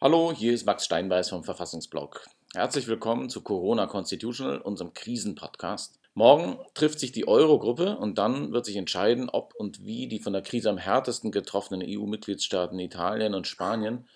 Hallo, 0.00 0.32
hier 0.32 0.54
ist 0.54 0.64
Max 0.64 0.84
Steinbeiß 0.84 1.30
vom 1.30 1.42
Verfassungsblog. 1.42 2.24
Herzlich 2.54 2.86
willkommen 2.86 3.28
zu 3.28 3.42
Corona 3.42 3.88
Constitutional, 3.88 4.60
unserem 4.60 4.94
Krisenpodcast. 4.94 5.98
Morgen 6.14 6.56
trifft 6.74 7.00
sich 7.00 7.10
die 7.10 7.26
Eurogruppe 7.26 7.96
und 7.96 8.16
dann 8.16 8.52
wird 8.52 8.64
sich 8.64 8.76
entscheiden, 8.76 9.28
ob 9.28 9.56
und 9.56 9.84
wie 9.84 10.06
die 10.06 10.20
von 10.20 10.32
der 10.32 10.42
Krise 10.42 10.70
am 10.70 10.78
härtesten 10.78 11.32
getroffenen 11.32 11.84
EU-Mitgliedstaaten 11.84 12.78
Italien 12.78 13.34
und 13.34 13.48
Spanien 13.48 14.06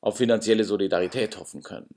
auf 0.00 0.18
finanzielle 0.18 0.62
Solidarität 0.62 1.36
hoffen 1.40 1.64
können. 1.64 1.92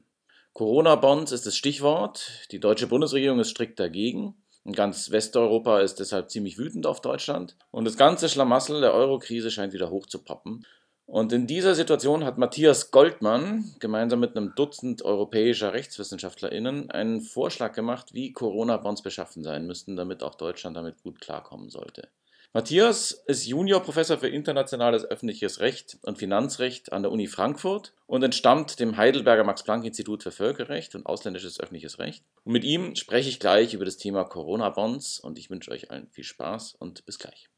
Corona-Bonds 0.53 1.31
ist 1.31 1.45
das 1.45 1.55
Stichwort. 1.55 2.47
Die 2.49 2.59
deutsche 2.59 2.87
Bundesregierung 2.87 3.39
ist 3.39 3.51
strikt 3.51 3.79
dagegen. 3.79 4.33
Und 4.63 4.75
ganz 4.75 5.11
Westeuropa 5.11 5.81
ist 5.81 5.99
deshalb 5.99 6.31
ziemlich 6.31 6.57
wütend 6.57 6.87
auf 6.87 6.99
Deutschland. 6.99 7.55
Und 7.69 7.85
das 7.85 7.95
ganze 7.95 8.27
Schlamassel 8.27 8.81
der 8.81 8.95
Euro-Krise 8.95 9.51
scheint 9.51 9.73
wieder 9.73 9.91
hochzupoppen. 9.91 10.65
Und 11.07 11.31
in 11.31 11.45
dieser 11.45 11.75
Situation 11.75 12.25
hat 12.25 12.39
Matthias 12.39 12.89
Goldmann 12.89 13.75
gemeinsam 13.79 14.19
mit 14.19 14.35
einem 14.35 14.53
Dutzend 14.55 15.03
europäischer 15.03 15.73
RechtswissenschaftlerInnen 15.73 16.89
einen 16.89 17.21
Vorschlag 17.21 17.73
gemacht, 17.73 18.13
wie 18.13 18.33
Corona-Bonds 18.33 19.03
beschaffen 19.03 19.43
sein 19.43 19.67
müssten, 19.67 19.95
damit 19.95 20.23
auch 20.23 20.35
Deutschland 20.35 20.75
damit 20.75 21.03
gut 21.03 21.21
klarkommen 21.21 21.69
sollte. 21.69 22.09
Matthias 22.55 23.11
ist 23.27 23.45
Juniorprofessor 23.45 24.17
für 24.17 24.29
internationales 24.29 25.03
öffentliches 25.03 25.59
Recht 25.59 25.97
und 26.03 26.17
Finanzrecht 26.17 26.93
an 26.93 27.03
der 27.03 27.11
Uni 27.11 27.27
Frankfurt 27.27 27.93
und 28.07 28.23
entstammt 28.23 28.79
dem 28.79 28.95
Heidelberger 28.95 29.43
Max-Planck-Institut 29.43 30.23
für 30.23 30.31
Völkerrecht 30.31 30.95
und 30.95 31.05
ausländisches 31.05 31.59
öffentliches 31.59 31.99
Recht. 31.99 32.23
Und 32.45 32.53
mit 32.53 32.63
ihm 32.63 32.95
spreche 32.95 33.27
ich 33.27 33.41
gleich 33.41 33.73
über 33.73 33.83
das 33.83 33.97
Thema 33.97 34.23
Corona-Bonds 34.23 35.19
und 35.19 35.37
ich 35.37 35.49
wünsche 35.49 35.69
euch 35.69 35.91
allen 35.91 36.07
viel 36.11 36.23
Spaß 36.23 36.75
und 36.79 37.05
bis 37.05 37.19
gleich. 37.19 37.49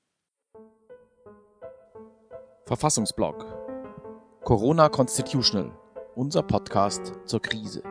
Verfassungsblog 2.68 3.46
Corona 4.44 4.90
Constitutional, 4.90 5.72
unser 6.16 6.44
Podcast 6.44 7.14
zur 7.24 7.42
Krise. 7.42 7.82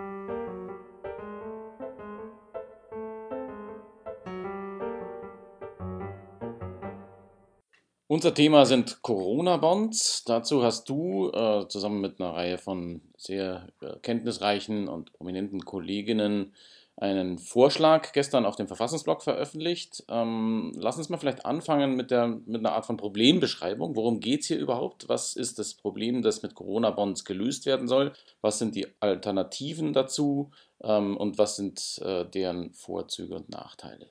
Unser 8.06 8.34
Thema 8.34 8.66
sind 8.66 9.00
Corona-Bonds. 9.00 10.24
Dazu 10.26 10.62
hast 10.62 10.90
du 10.90 11.30
äh, 11.30 11.66
zusammen 11.68 12.02
mit 12.02 12.20
einer 12.20 12.34
Reihe 12.34 12.58
von 12.58 13.00
sehr 13.16 13.68
äh, 13.80 13.98
kenntnisreichen 14.02 14.88
und 14.88 15.10
prominenten 15.14 15.64
Kolleginnen 15.64 16.52
einen 16.98 17.38
Vorschlag 17.38 18.12
gestern 18.12 18.46
auf 18.46 18.56
dem 18.56 18.68
Verfassungsblog 18.68 19.22
veröffentlicht. 19.22 20.04
Ähm, 20.08 20.72
lass 20.76 20.96
uns 20.96 21.10
mal 21.10 21.18
vielleicht 21.18 21.44
anfangen 21.44 21.94
mit, 21.94 22.10
der, 22.10 22.26
mit 22.26 22.60
einer 22.60 22.72
Art 22.72 22.86
von 22.86 22.96
Problembeschreibung. 22.96 23.96
Worum 23.96 24.20
geht 24.20 24.40
es 24.40 24.46
hier 24.46 24.58
überhaupt? 24.58 25.08
Was 25.08 25.36
ist 25.36 25.58
das 25.58 25.74
Problem, 25.74 26.22
das 26.22 26.42
mit 26.42 26.54
Corona-Bonds 26.54 27.26
gelöst 27.26 27.66
werden 27.66 27.86
soll? 27.86 28.14
Was 28.40 28.58
sind 28.58 28.74
die 28.74 28.86
Alternativen 29.00 29.92
dazu? 29.92 30.52
Ähm, 30.82 31.18
und 31.18 31.36
was 31.36 31.56
sind 31.56 32.00
äh, 32.02 32.24
deren 32.24 32.72
Vorzüge 32.72 33.34
und 33.34 33.50
Nachteile? 33.50 34.08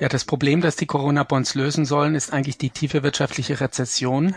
Ja, 0.00 0.08
das 0.08 0.24
Problem, 0.24 0.60
das 0.60 0.74
die 0.74 0.86
Corona-Bonds 0.86 1.54
lösen 1.54 1.84
sollen, 1.84 2.16
ist 2.16 2.32
eigentlich 2.32 2.58
die 2.58 2.70
tiefe 2.70 3.04
wirtschaftliche 3.04 3.60
Rezession, 3.60 4.34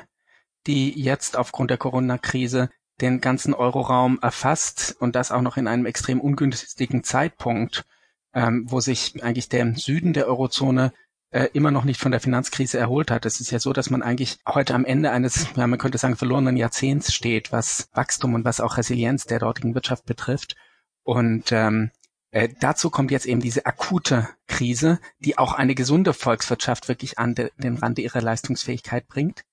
die 0.68 0.92
jetzt 1.02 1.36
aufgrund 1.36 1.72
der 1.72 1.80
Corona-Krise 1.80 2.70
den 3.02 3.22
ganzen 3.22 3.54
Euroraum 3.54 4.20
erfasst 4.22 4.96
und 5.00 5.16
das 5.16 5.32
auch 5.32 5.42
noch 5.42 5.58
in 5.58 5.68
einem 5.68 5.86
extrem 5.86 6.20
ungünstigen 6.20 7.04
Zeitpunkt, 7.04 7.86
ähm, 8.34 8.66
wo 8.68 8.80
sich 8.80 9.24
eigentlich 9.24 9.50
der 9.50 9.76
Süden 9.76 10.14
der 10.14 10.28
Eurozone 10.28 10.94
äh, 11.30 11.50
immer 11.54 11.72
noch 11.72 11.84
nicht 11.84 12.00
von 12.00 12.12
der 12.12 12.22
Finanzkrise 12.22 12.78
erholt 12.78 13.12
hat. 13.12 13.26
Es 13.26 13.40
ist 13.40 13.52
ja 13.52 13.60
so, 13.60 13.74
dass 13.74 13.90
man 13.90 14.02
eigentlich 14.02 14.40
heute 14.48 14.74
am 14.74 14.86
Ende 14.86 15.12
eines, 15.12 15.48
ja, 15.56 15.68
man 15.68 15.80
könnte 15.80 15.98
sagen, 15.98 16.16
verlorenen 16.16 16.58
Jahrzehnts 16.58 17.14
steht, 17.14 17.52
was 17.52 17.90
Wachstum 17.94 18.34
und 18.34 18.46
was 18.46 18.62
auch 18.62 18.78
Resilienz 18.78 19.26
der 19.26 19.40
dortigen 19.40 19.76
Wirtschaft 19.76 20.06
betrifft. 20.06 20.56
Und 21.04 21.52
ähm, 21.52 21.92
äh, 22.32 22.50
dazu 22.60 22.90
kommt 22.90 23.12
jetzt 23.12 23.26
eben 23.26 23.42
diese 23.42 23.66
akute 23.66 24.30
Krise, 24.48 25.00
die 25.20 25.38
auch 25.38 25.54
eine 25.54 25.76
gesunde 25.76 26.14
Volkswirtschaft 26.14 26.88
wirklich 26.88 27.20
an 27.20 27.36
de, 27.36 27.52
den 27.58 27.78
Rande 27.78 28.02
ihrer 28.02 28.22
Leistungsfähigkeit 28.22 29.08
bringt. 29.08 29.44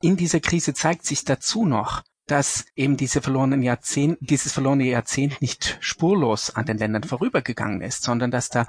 In 0.00 0.16
dieser 0.16 0.40
Krise 0.40 0.72
zeigt 0.74 1.04
sich 1.04 1.24
dazu 1.24 1.66
noch, 1.66 2.02
dass 2.30 2.66
eben 2.76 2.96
diese 2.96 3.20
verlorenen 3.20 3.62
Jahrzehnt, 3.62 4.18
dieses 4.20 4.52
verlorene 4.52 4.84
Jahrzehnt 4.84 5.40
nicht 5.42 5.78
spurlos 5.80 6.54
an 6.54 6.66
den 6.66 6.78
Ländern 6.78 7.02
vorübergegangen 7.02 7.80
ist, 7.80 8.02
sondern 8.02 8.30
dass 8.30 8.48
da 8.48 8.66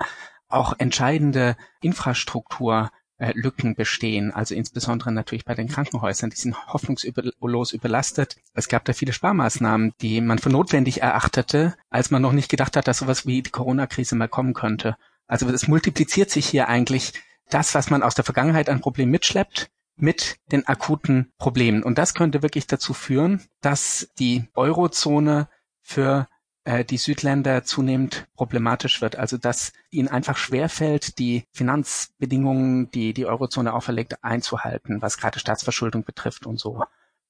auch 0.47 0.73
entscheidende 0.79 1.55
Infrastrukturlücken 1.81 3.75
bestehen, 3.75 4.31
also 4.31 4.55
insbesondere 4.55 5.11
natürlich 5.11 5.45
bei 5.45 5.55
den 5.55 5.67
Krankenhäusern, 5.67 6.29
die 6.29 6.37
sind 6.37 6.67
hoffnungslos 6.67 7.71
überlastet. 7.71 8.37
Es 8.53 8.67
gab 8.67 8.83
da 8.85 8.93
viele 8.93 9.13
Sparmaßnahmen, 9.13 9.93
die 10.01 10.21
man 10.21 10.39
für 10.39 10.49
notwendig 10.49 11.01
erachtete, 11.01 11.75
als 11.89 12.11
man 12.11 12.21
noch 12.21 12.33
nicht 12.33 12.49
gedacht 12.49 12.75
hat, 12.75 12.87
dass 12.87 12.97
sowas 12.97 13.25
wie 13.25 13.41
die 13.41 13.51
Corona-Krise 13.51 14.15
mal 14.15 14.27
kommen 14.27 14.53
könnte. 14.53 14.97
Also 15.27 15.47
es 15.49 15.67
multipliziert 15.67 16.29
sich 16.29 16.47
hier 16.47 16.67
eigentlich 16.67 17.13
das, 17.49 17.75
was 17.75 17.89
man 17.89 18.03
aus 18.03 18.15
der 18.15 18.25
Vergangenheit 18.25 18.69
an 18.69 18.81
Problemen 18.81 19.11
mitschleppt, 19.11 19.69
mit 19.95 20.37
den 20.51 20.67
akuten 20.67 21.31
Problemen. 21.37 21.83
Und 21.83 21.97
das 21.97 22.13
könnte 22.13 22.41
wirklich 22.41 22.67
dazu 22.67 22.93
führen, 22.93 23.41
dass 23.61 24.09
die 24.19 24.49
Eurozone 24.55 25.47
für 25.81 26.27
äh, 26.63 26.85
die 26.85 26.97
Südländer 26.97 27.63
zunehmend 27.63 28.27
problematisch 28.35 29.01
wird. 29.01 29.15
Also 29.15 29.37
dass 29.37 29.73
ihnen 29.89 30.07
einfach 30.07 30.37
schwerfällt, 30.37 31.17
die 31.19 31.45
Finanzbedingungen, 31.51 32.91
die 32.91 33.13
die 33.13 33.25
Eurozone 33.25 33.73
auferlegt, 33.73 34.23
einzuhalten, 34.23 35.01
was 35.01 35.17
gerade 35.17 35.39
Staatsverschuldung 35.39 36.03
betrifft 36.03 36.45
und 36.45 36.59
so. 36.59 36.83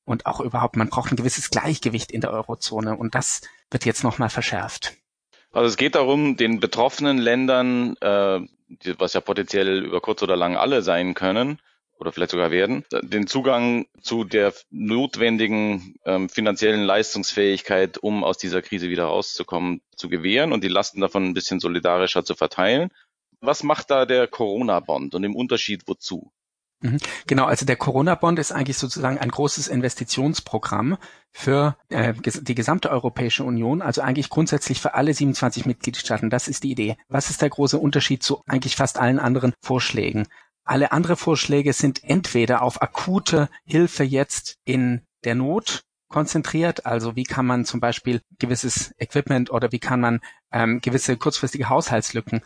Und 0.03 0.25
auch 0.25 0.41
überhaupt, 0.41 0.75
man 0.75 0.89
braucht 0.89 1.11
ein 1.11 1.15
gewisses 1.15 1.49
Gleichgewicht 1.49 2.11
in 2.11 2.21
der 2.21 2.31
Eurozone. 2.31 2.95
Und 2.95 3.15
das 3.15 3.41
wird 3.69 3.85
jetzt 3.85 4.03
nochmal 4.03 4.29
verschärft. 4.29 4.93
Also 5.53 5.67
es 5.67 5.77
geht 5.77 5.95
darum, 5.95 6.37
den 6.37 6.59
betroffenen 6.59 7.17
Ländern, 7.17 7.95
äh, 7.97 8.39
was 8.97 9.13
ja 9.13 9.21
potenziell 9.21 9.83
über 9.83 10.01
kurz 10.01 10.23
oder 10.23 10.35
lang 10.35 10.55
alle 10.55 10.81
sein 10.81 11.13
können, 11.13 11.59
oder 12.01 12.11
vielleicht 12.11 12.31
sogar 12.31 12.49
werden, 12.49 12.83
den 13.03 13.27
Zugang 13.27 13.85
zu 14.01 14.23
der 14.23 14.53
notwendigen 14.71 15.93
ähm, 16.03 16.29
finanziellen 16.29 16.81
Leistungsfähigkeit, 16.81 17.99
um 17.99 18.23
aus 18.23 18.39
dieser 18.39 18.63
Krise 18.63 18.89
wieder 18.89 19.03
rauszukommen, 19.05 19.81
zu 19.95 20.09
gewähren 20.09 20.51
und 20.51 20.63
die 20.63 20.67
Lasten 20.67 20.99
davon 20.99 21.25
ein 21.25 21.35
bisschen 21.35 21.59
solidarischer 21.59 22.25
zu 22.25 22.33
verteilen. 22.33 22.89
Was 23.39 23.61
macht 23.61 23.91
da 23.91 24.07
der 24.07 24.27
Corona-Bond 24.27 25.13
und 25.13 25.23
im 25.23 25.35
Unterschied 25.35 25.83
wozu? 25.85 26.31
Mhm. 26.79 26.97
Genau, 27.27 27.45
also 27.45 27.67
der 27.67 27.75
Corona-Bond 27.75 28.39
ist 28.39 28.51
eigentlich 28.51 28.79
sozusagen 28.79 29.19
ein 29.19 29.29
großes 29.29 29.67
Investitionsprogramm 29.67 30.97
für 31.31 31.77
äh, 31.89 32.15
die 32.15 32.55
gesamte 32.55 32.89
Europäische 32.89 33.43
Union, 33.43 33.83
also 33.83 34.01
eigentlich 34.01 34.29
grundsätzlich 34.29 34.81
für 34.81 34.95
alle 34.95 35.13
27 35.13 35.67
Mitgliedstaaten. 35.67 36.31
Das 36.31 36.47
ist 36.47 36.63
die 36.63 36.71
Idee. 36.71 36.97
Was 37.09 37.29
ist 37.29 37.43
der 37.43 37.51
große 37.51 37.77
Unterschied 37.77 38.23
zu 38.23 38.41
eigentlich 38.47 38.75
fast 38.75 38.97
allen 38.97 39.19
anderen 39.19 39.53
Vorschlägen? 39.61 40.27
Alle 40.71 40.93
andere 40.93 41.17
Vorschläge 41.17 41.73
sind 41.73 42.01
entweder 42.01 42.61
auf 42.61 42.81
akute 42.81 43.49
Hilfe 43.65 44.05
jetzt 44.05 44.57
in 44.63 45.01
der 45.25 45.35
Not 45.35 45.83
konzentriert. 46.07 46.85
Also 46.85 47.17
wie 47.17 47.25
kann 47.25 47.45
man 47.45 47.65
zum 47.65 47.81
Beispiel 47.81 48.21
gewisses 48.39 48.95
Equipment 48.97 49.51
oder 49.51 49.73
wie 49.73 49.79
kann 49.79 49.99
man 49.99 50.21
ähm, 50.49 50.79
gewisse 50.79 51.17
kurzfristige 51.17 51.67
Haushaltslücken 51.67 52.45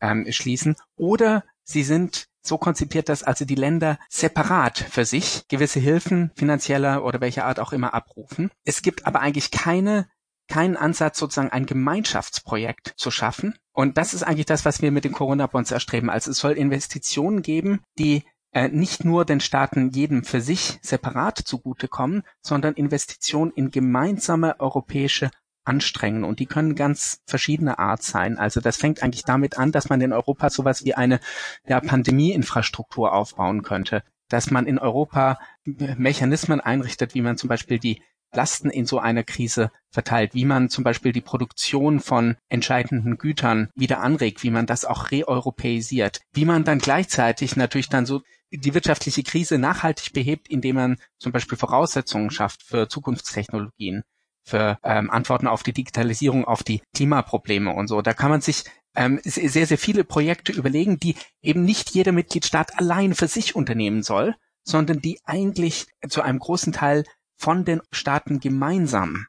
ähm, 0.00 0.26
schließen. 0.30 0.74
Oder 0.96 1.44
sie 1.62 1.84
sind 1.84 2.26
so 2.42 2.58
konzipiert, 2.58 3.08
dass 3.08 3.22
also 3.22 3.44
die 3.44 3.54
Länder 3.54 4.00
separat 4.08 4.76
für 4.76 5.04
sich 5.04 5.46
gewisse 5.46 5.78
Hilfen 5.78 6.32
finanzieller 6.34 7.04
oder 7.04 7.20
welcher 7.20 7.44
Art 7.44 7.60
auch 7.60 7.72
immer 7.72 7.94
abrufen. 7.94 8.50
Es 8.64 8.82
gibt 8.82 9.06
aber 9.06 9.20
eigentlich 9.20 9.52
keine 9.52 10.10
keinen 10.50 10.76
Ansatz, 10.76 11.18
sozusagen 11.18 11.50
ein 11.50 11.64
Gemeinschaftsprojekt 11.64 12.92
zu 12.96 13.10
schaffen. 13.10 13.54
Und 13.72 13.96
das 13.96 14.12
ist 14.12 14.22
eigentlich 14.22 14.46
das, 14.46 14.66
was 14.66 14.82
wir 14.82 14.90
mit 14.90 15.04
den 15.04 15.12
Corona-Bonds 15.12 15.70
erstreben. 15.70 16.10
Also 16.10 16.32
es 16.32 16.38
soll 16.38 16.52
Investitionen 16.52 17.40
geben, 17.40 17.80
die 17.98 18.24
äh, 18.52 18.68
nicht 18.68 19.04
nur 19.04 19.24
den 19.24 19.40
Staaten 19.40 19.90
jedem 19.90 20.24
für 20.24 20.40
sich 20.40 20.78
separat 20.82 21.38
zugutekommen, 21.38 22.24
sondern 22.42 22.74
Investitionen 22.74 23.52
in 23.52 23.70
gemeinsame 23.70 24.58
europäische 24.58 25.30
Anstrengen. 25.64 26.24
Und 26.24 26.40
die 26.40 26.46
können 26.46 26.74
ganz 26.74 27.20
verschiedener 27.26 27.78
Art 27.78 28.02
sein. 28.02 28.38
Also 28.38 28.60
das 28.60 28.76
fängt 28.76 29.02
eigentlich 29.02 29.24
damit 29.24 29.56
an, 29.56 29.72
dass 29.72 29.88
man 29.88 30.00
in 30.00 30.12
Europa 30.12 30.50
sowas 30.50 30.84
wie 30.84 30.94
eine 30.94 31.20
ja, 31.66 31.80
Pandemieinfrastruktur 31.80 33.12
aufbauen 33.12 33.62
könnte. 33.62 34.02
Dass 34.28 34.50
man 34.50 34.66
in 34.66 34.78
Europa 34.78 35.38
Mechanismen 35.64 36.60
einrichtet, 36.60 37.14
wie 37.14 37.22
man 37.22 37.36
zum 37.36 37.48
Beispiel 37.48 37.78
die 37.78 38.02
Lasten 38.32 38.70
in 38.70 38.86
so 38.86 38.98
einer 38.98 39.24
Krise 39.24 39.70
verteilt, 39.90 40.34
wie 40.34 40.44
man 40.44 40.68
zum 40.68 40.84
Beispiel 40.84 41.12
die 41.12 41.20
Produktion 41.20 42.00
von 42.00 42.36
entscheidenden 42.48 43.18
Gütern 43.18 43.70
wieder 43.74 44.00
anregt, 44.00 44.42
wie 44.42 44.50
man 44.50 44.66
das 44.66 44.84
auch 44.84 45.10
reeuropäisiert, 45.10 46.20
wie 46.32 46.44
man 46.44 46.64
dann 46.64 46.78
gleichzeitig 46.78 47.56
natürlich 47.56 47.88
dann 47.88 48.06
so 48.06 48.22
die 48.52 48.74
wirtschaftliche 48.74 49.22
Krise 49.22 49.58
nachhaltig 49.58 50.12
behebt, 50.12 50.48
indem 50.48 50.76
man 50.76 50.96
zum 51.18 51.32
Beispiel 51.32 51.58
Voraussetzungen 51.58 52.30
schafft 52.30 52.62
für 52.62 52.88
Zukunftstechnologien, 52.88 54.02
für 54.44 54.78
ähm, 54.82 55.10
Antworten 55.10 55.46
auf 55.46 55.62
die 55.62 55.72
Digitalisierung, 55.72 56.44
auf 56.44 56.62
die 56.62 56.82
Klimaprobleme 56.94 57.72
und 57.72 57.88
so. 57.88 58.02
Da 58.02 58.12
kann 58.12 58.30
man 58.30 58.40
sich 58.40 58.64
ähm, 58.96 59.20
sehr, 59.22 59.66
sehr 59.66 59.78
viele 59.78 60.04
Projekte 60.04 60.52
überlegen, 60.52 60.98
die 60.98 61.14
eben 61.42 61.64
nicht 61.64 61.90
jeder 61.90 62.12
Mitgliedstaat 62.12 62.78
allein 62.78 63.14
für 63.14 63.28
sich 63.28 63.54
unternehmen 63.54 64.02
soll, 64.02 64.34
sondern 64.64 65.00
die 65.00 65.20
eigentlich 65.24 65.86
zu 66.08 66.22
einem 66.22 66.38
großen 66.38 66.72
Teil 66.72 67.04
von 67.40 67.64
den 67.64 67.80
Staaten 67.90 68.38
gemeinsam 68.38 69.26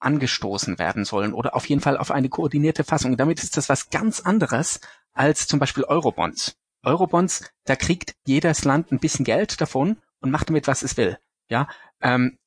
angestoßen 0.00 0.78
werden 0.78 1.04
sollen 1.04 1.34
oder 1.34 1.54
auf 1.54 1.66
jeden 1.66 1.82
Fall 1.82 1.98
auf 1.98 2.10
eine 2.10 2.30
koordinierte 2.30 2.84
Fassung. 2.84 3.18
Damit 3.18 3.42
ist 3.42 3.58
das 3.58 3.68
was 3.68 3.90
ganz 3.90 4.20
anderes 4.20 4.80
als 5.12 5.46
zum 5.46 5.58
Beispiel 5.58 5.84
Eurobonds. 5.84 6.56
Eurobonds, 6.82 7.52
da 7.64 7.76
kriegt 7.76 8.14
jedes 8.24 8.64
Land 8.64 8.90
ein 8.90 8.98
bisschen 8.98 9.26
Geld 9.26 9.60
davon 9.60 9.98
und 10.20 10.30
macht 10.30 10.48
damit, 10.48 10.66
was 10.66 10.82
es 10.82 10.96
will. 10.96 11.18
Ja, 11.50 11.68
ähm, 12.00 12.38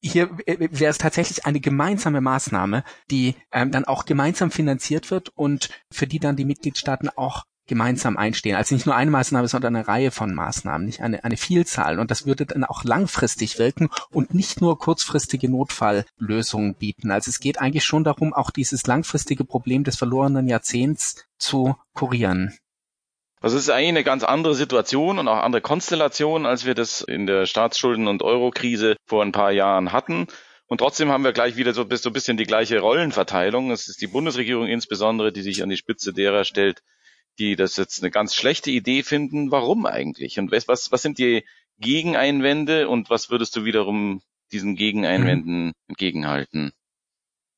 hier 0.00 0.36
wäre 0.38 0.90
es 0.90 0.98
tatsächlich 0.98 1.44
eine 1.44 1.60
gemeinsame 1.60 2.22
Maßnahme, 2.22 2.82
die 3.10 3.36
ähm, 3.52 3.70
dann 3.70 3.84
auch 3.84 4.06
gemeinsam 4.06 4.50
finanziert 4.50 5.10
wird 5.10 5.28
und 5.28 5.68
für 5.92 6.06
die 6.06 6.18
dann 6.18 6.36
die 6.36 6.46
Mitgliedstaaten 6.46 7.10
auch 7.10 7.44
gemeinsam 7.66 8.16
einstehen. 8.16 8.56
Also 8.56 8.74
nicht 8.74 8.86
nur 8.86 8.96
eine 8.96 9.10
Maßnahme, 9.10 9.48
sondern 9.48 9.76
eine 9.76 9.88
Reihe 9.88 10.10
von 10.10 10.34
Maßnahmen, 10.34 10.86
nicht 10.86 11.00
eine, 11.00 11.24
eine 11.24 11.36
Vielzahl. 11.36 11.98
Und 11.98 12.10
das 12.10 12.26
würde 12.26 12.46
dann 12.46 12.64
auch 12.64 12.84
langfristig 12.84 13.58
wirken 13.58 13.88
und 14.10 14.34
nicht 14.34 14.60
nur 14.60 14.78
kurzfristige 14.78 15.48
Notfalllösungen 15.48 16.74
bieten. 16.74 17.10
Also 17.10 17.28
es 17.28 17.40
geht 17.40 17.60
eigentlich 17.60 17.84
schon 17.84 18.04
darum, 18.04 18.32
auch 18.34 18.50
dieses 18.50 18.86
langfristige 18.86 19.44
Problem 19.44 19.84
des 19.84 19.96
verlorenen 19.96 20.48
Jahrzehnts 20.48 21.24
zu 21.38 21.76
kurieren. 21.94 22.56
Das 23.40 23.54
ist 23.54 23.68
eigentlich 23.70 23.88
eine 23.88 24.04
ganz 24.04 24.22
andere 24.22 24.54
Situation 24.54 25.18
und 25.18 25.26
auch 25.26 25.42
andere 25.42 25.62
Konstellation, 25.62 26.46
als 26.46 26.64
wir 26.64 26.74
das 26.74 27.00
in 27.00 27.26
der 27.26 27.46
Staatsschulden- 27.46 28.08
und 28.08 28.22
Eurokrise 28.22 28.96
vor 29.04 29.22
ein 29.24 29.32
paar 29.32 29.50
Jahren 29.50 29.90
hatten. 29.92 30.28
Und 30.66 30.78
trotzdem 30.78 31.10
haben 31.10 31.24
wir 31.24 31.32
gleich 31.32 31.56
wieder 31.56 31.74
so, 31.74 31.84
so 31.90 32.08
ein 32.08 32.12
bisschen 32.12 32.36
die 32.36 32.44
gleiche 32.44 32.78
Rollenverteilung. 32.78 33.72
Es 33.72 33.88
ist 33.88 34.00
die 34.00 34.06
Bundesregierung 34.06 34.68
insbesondere, 34.68 35.32
die 35.32 35.42
sich 35.42 35.62
an 35.62 35.68
die 35.68 35.76
Spitze 35.76 36.12
derer 36.12 36.44
stellt, 36.44 36.82
die 37.38 37.56
das 37.56 37.76
jetzt 37.76 38.02
eine 38.02 38.10
ganz 38.10 38.34
schlechte 38.34 38.70
Idee 38.70 39.02
finden. 39.02 39.50
Warum 39.50 39.86
eigentlich? 39.86 40.38
Und 40.38 40.52
was, 40.52 40.92
was 40.92 41.02
sind 41.02 41.18
die 41.18 41.44
Gegeneinwände 41.78 42.88
und 42.88 43.10
was 43.10 43.30
würdest 43.30 43.56
du 43.56 43.64
wiederum 43.64 44.22
diesen 44.52 44.76
Gegeneinwänden 44.76 45.66
mhm. 45.66 45.72
entgegenhalten? 45.88 46.72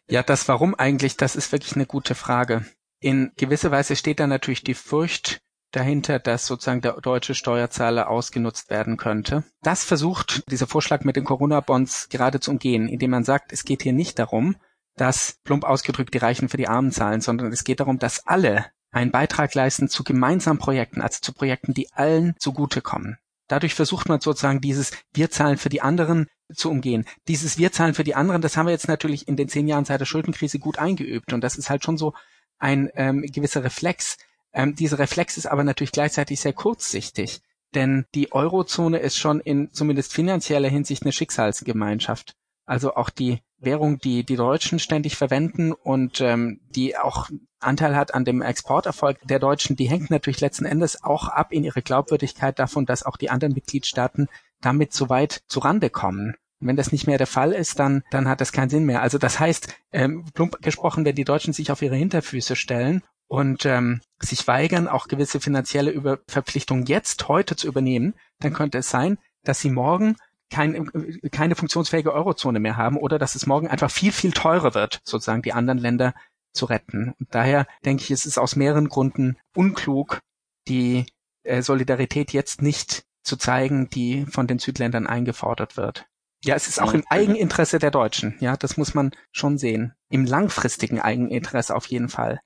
Ja, 0.09 0.23
das 0.23 0.49
Warum 0.49 0.75
eigentlich, 0.75 1.17
das 1.17 1.37
ist 1.37 1.53
wirklich 1.53 1.75
eine 1.75 1.87
gute 1.87 2.15
Frage. 2.15 2.65
In 3.01 3.33
gewisser 3.37 3.71
Weise 3.71 3.97
steht 3.97 4.21
da 4.21 4.27
natürlich 4.27 4.63
die 4.63 4.75
Furcht 4.75 5.41
dahinter, 5.73 6.19
dass 6.19 6.47
sozusagen 6.47 6.83
der 6.83 7.01
deutsche 7.01 7.35
Steuerzahler 7.35 8.09
ausgenutzt 8.09 8.71
werden 8.71 8.97
könnte. 8.97 9.45
Das 9.63 9.85
versucht 9.85 10.51
dieser 10.51 10.67
Vorschlag 10.67 11.05
mit 11.05 11.17
den 11.17 11.25
Corona-Bonds 11.25 12.09
gerade 12.11 12.39
zu 12.41 12.53
umgehen, 12.53 12.89
indem 12.89 13.11
man 13.11 13.25
sagt, 13.25 13.53
es 13.53 13.65
geht 13.65 13.83
hier 13.83 13.93
nicht 13.93 14.19
darum, 14.19 14.57
dass 14.97 15.41
plump 15.43 15.65
ausgedrückt 15.65 16.15
die 16.15 16.19
Reichen 16.19 16.49
für 16.49 16.57
die 16.57 16.69
Armen 16.69 16.93
zahlen, 16.93 17.21
sondern 17.21 17.53
es 17.53 17.65
geht 17.65 17.81
darum, 17.81 17.99
dass 17.99 18.27
alle 18.27 18.67
einen 18.95 19.11
Beitrag 19.11 19.55
leisten 19.55 19.89
zu 19.89 20.05
gemeinsamen 20.05 20.59
Projekten, 20.59 21.01
also 21.01 21.19
zu 21.21 21.33
Projekten, 21.33 21.75
die 21.75 21.93
allen 21.93 22.35
zugutekommen. 22.39 23.19
Dadurch 23.49 23.75
versucht 23.75 24.09
man 24.09 24.21
sozusagen 24.21 24.61
dieses 24.61 24.93
Wir 25.13 25.31
zahlen 25.31 25.59
für 25.59 25.69
die 25.69 25.83
anderen 25.83 26.29
zu 26.55 26.71
umgehen. 26.71 27.05
Dieses 27.29 27.59
Wir 27.59 27.73
zahlen 27.73 27.95
für 27.95 28.05
die 28.05 28.15
anderen, 28.15 28.41
das 28.41 28.57
haben 28.57 28.67
wir 28.67 28.73
jetzt 28.73 28.89
natürlich 28.89 29.29
in 29.29 29.37
den 29.37 29.49
zehn 29.49 29.69
Jahren 29.69 29.85
seit 29.85 30.01
der 30.01 30.07
Schuldenkrise 30.07 30.59
gut 30.59 30.79
eingeübt 30.79 31.33
und 31.33 31.43
das 31.43 31.57
ist 31.57 31.69
halt 31.69 31.85
schon 31.85 31.99
so 31.99 32.15
ein 32.59 32.91
ähm, 32.95 33.23
gewisser 33.23 33.65
Reflex, 33.65 34.17
ähm, 34.55 34.77
dieser 34.77 34.99
Reflex 34.99 35.37
ist 35.37 35.47
aber 35.47 35.65
natürlich 35.65 35.93
gleichzeitig 35.93 36.41
sehr 36.41 36.53
kurzsichtig, 36.53 37.41
denn 37.75 38.07
die 38.15 38.33
Eurozone 38.33 38.99
ist 38.99 39.19
schon 39.19 39.41
in 39.41 39.73
zumindest 39.73 40.15
finanzieller 40.15 40.69
Hinsicht 40.69 41.03
eine 41.03 41.13
Schicksalsgemeinschaft. 41.13 42.37
Also 42.65 42.95
auch 42.95 43.11
die 43.11 43.41
Währung, 43.65 43.99
die 43.99 44.25
die 44.25 44.37
Deutschen 44.37 44.79
ständig 44.79 45.17
verwenden 45.17 45.73
und 45.73 46.21
ähm, 46.21 46.61
die 46.71 46.97
auch 46.97 47.29
Anteil 47.61 47.97
hat 47.97 48.15
an 48.15 48.25
dem 48.25 48.43
Exporterfolg 48.43 49.19
der 49.25 49.39
Deutschen, 49.39 49.77
die 49.77 49.89
hängt 49.89 50.11
natürlich 50.11 50.41
letzten 50.41 50.67
Endes 50.67 51.03
auch 51.03 51.29
ab 51.29 51.53
in 51.53 51.65
ihre 51.65 51.83
Glaubwürdigkeit 51.83 52.59
davon, 52.59 52.87
dass 52.87 53.03
auch 53.03 53.17
die 53.17 53.31
anderen 53.31 53.55
Mitgliedstaaten 53.55 54.29
damit 54.61 54.93
so 54.93 55.09
weit 55.09 55.43
zurande 55.49 55.91
kommen. 55.91 56.35
Und 56.61 56.69
wenn 56.69 56.77
das 56.77 56.93
nicht 56.93 57.07
mehr 57.07 57.19
der 57.19 57.27
Fall 57.27 57.53
ist, 57.53 57.79
dann, 57.79 58.03
dann 58.11 58.29
hat 58.29 58.41
das 58.41 58.53
keinen 58.53 58.71
Sinn 58.71 58.85
mehr. 58.85 59.03
Also 59.03 59.19
das 59.19 59.41
heißt, 59.41 59.75
ähm, 59.93 60.25
plump 60.35 60.63
gesprochen, 60.63 61.05
wenn 61.05 61.15
die 61.15 61.25
Deutschen 61.25 61.53
sich 61.53 61.71
auf 61.71 61.83
ihre 61.83 61.97
Hinterfüße 61.97 62.57
stellen 62.57 63.03
und 63.29 63.67
ähm, 63.67 64.01
sich 64.21 64.47
weigern, 64.47 64.89
auch 64.89 65.09
gewisse 65.09 65.41
finanzielle 65.41 65.91
Über 65.91 66.19
Verpflichtungen 66.29 66.87
jetzt, 66.87 67.29
heute 67.29 67.57
zu 67.57 67.67
übernehmen, 67.67 68.15
dann 68.41 68.53
könnte 68.53 68.79
es 68.79 68.91
sein, 68.91 69.19
dass 69.43 69.61
sie 69.61 69.71
morgen 69.71 70.17
kein, 70.51 70.91
keine 71.31 71.55
funktionsfähige 71.55 72.13
Eurozone 72.13 72.61
mehr 72.61 72.77
haben 72.77 72.97
oder 72.97 73.19
dass 73.19 73.35
es 73.35 73.47
morgen 73.47 73.69
einfach 73.69 73.91
viel, 73.91 74.13
viel 74.13 74.33
teurer 74.33 74.75
wird, 74.75 75.01
sozusagen 75.05 75.43
die 75.43 75.53
anderen 75.53 75.79
Länder 75.79 76.15
zu 76.53 76.67
retten. 76.67 77.15
Und 77.19 77.35
daher 77.35 77.67
denke 77.85 78.05
ich, 78.05 78.11
es 78.11 78.27
ist 78.27 78.39
aus 78.39 78.57
mehreren 78.57 78.89
Gründen 78.89 79.37
unklug, 79.55 80.21
die 80.69 81.07
äh, 81.43 81.63
Solidarität 81.63 82.33
jetzt 82.33 82.63
nicht 82.63 83.05
zu 83.23 83.37
zeigen, 83.37 83.89
die 83.91 84.27
von 84.27 84.47
den 84.47 84.59
Südländern 84.59 85.07
eingefordert 85.07 85.77
wird. 85.77 86.07
Ja, 86.45 86.55
es 86.55 86.69
ist 86.69 86.81
auch 86.81 86.93
im 86.93 87.05
Eigeninteresse 87.09 87.79
der 87.79 87.91
Deutschen. 87.91 88.37
Ja, 88.39 88.57
das 88.57 88.77
muss 88.77 88.95
man 88.95 89.13
schon 89.33 89.57
sehen. 89.57 89.95
Im 90.11 90.27
langfristigen 90.27 91.01
Eigeninteresse 91.01 91.75
auf 91.75 91.87
jeden 91.87 92.11
Fall 92.11 92.41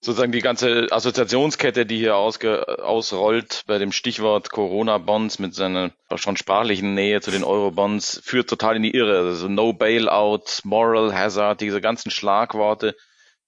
sozusagen 0.00 0.32
die 0.32 0.40
ganze 0.40 0.86
Assoziationskette, 0.90 1.86
die 1.86 1.98
hier 1.98 2.16
ausge, 2.16 2.82
ausrollt 2.84 3.64
bei 3.66 3.78
dem 3.78 3.92
Stichwort 3.92 4.50
Corona-Bonds 4.50 5.38
mit 5.38 5.54
seiner 5.54 5.90
schon 6.14 6.36
sprachlichen 6.36 6.94
Nähe 6.94 7.20
zu 7.20 7.30
den 7.30 7.44
Euro-Bonds, 7.44 8.20
führt 8.24 8.48
total 8.48 8.76
in 8.76 8.82
die 8.82 8.94
Irre. 8.94 9.18
Also 9.18 9.48
No 9.48 9.72
Bailout, 9.72 10.60
Moral 10.64 11.14
Hazard, 11.14 11.60
diese 11.60 11.80
ganzen 11.80 12.10
Schlagworte, 12.10 12.94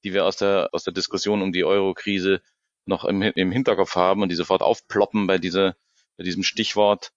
die 0.05 0.13
wir 0.13 0.25
aus 0.25 0.37
der, 0.37 0.71
aus 0.73 0.85
der 0.85 0.93
Diskussion 0.93 1.43
um 1.43 1.53
die 1.53 1.65
Euro-Krise 1.65 2.41
noch 2.87 3.05
im, 3.05 3.23
im 3.23 3.53
Hinterkopf 3.53 3.95
haben 3.95 4.23
und 4.23 4.31
die 4.31 4.35
sofort 4.35 4.63
aufploppen 4.63 5.27
bei, 5.27 5.39
dieser, 5.39 5.77
bei 6.17 6.25
diesem 6.25 6.43
Stichwort, 6.43 7.13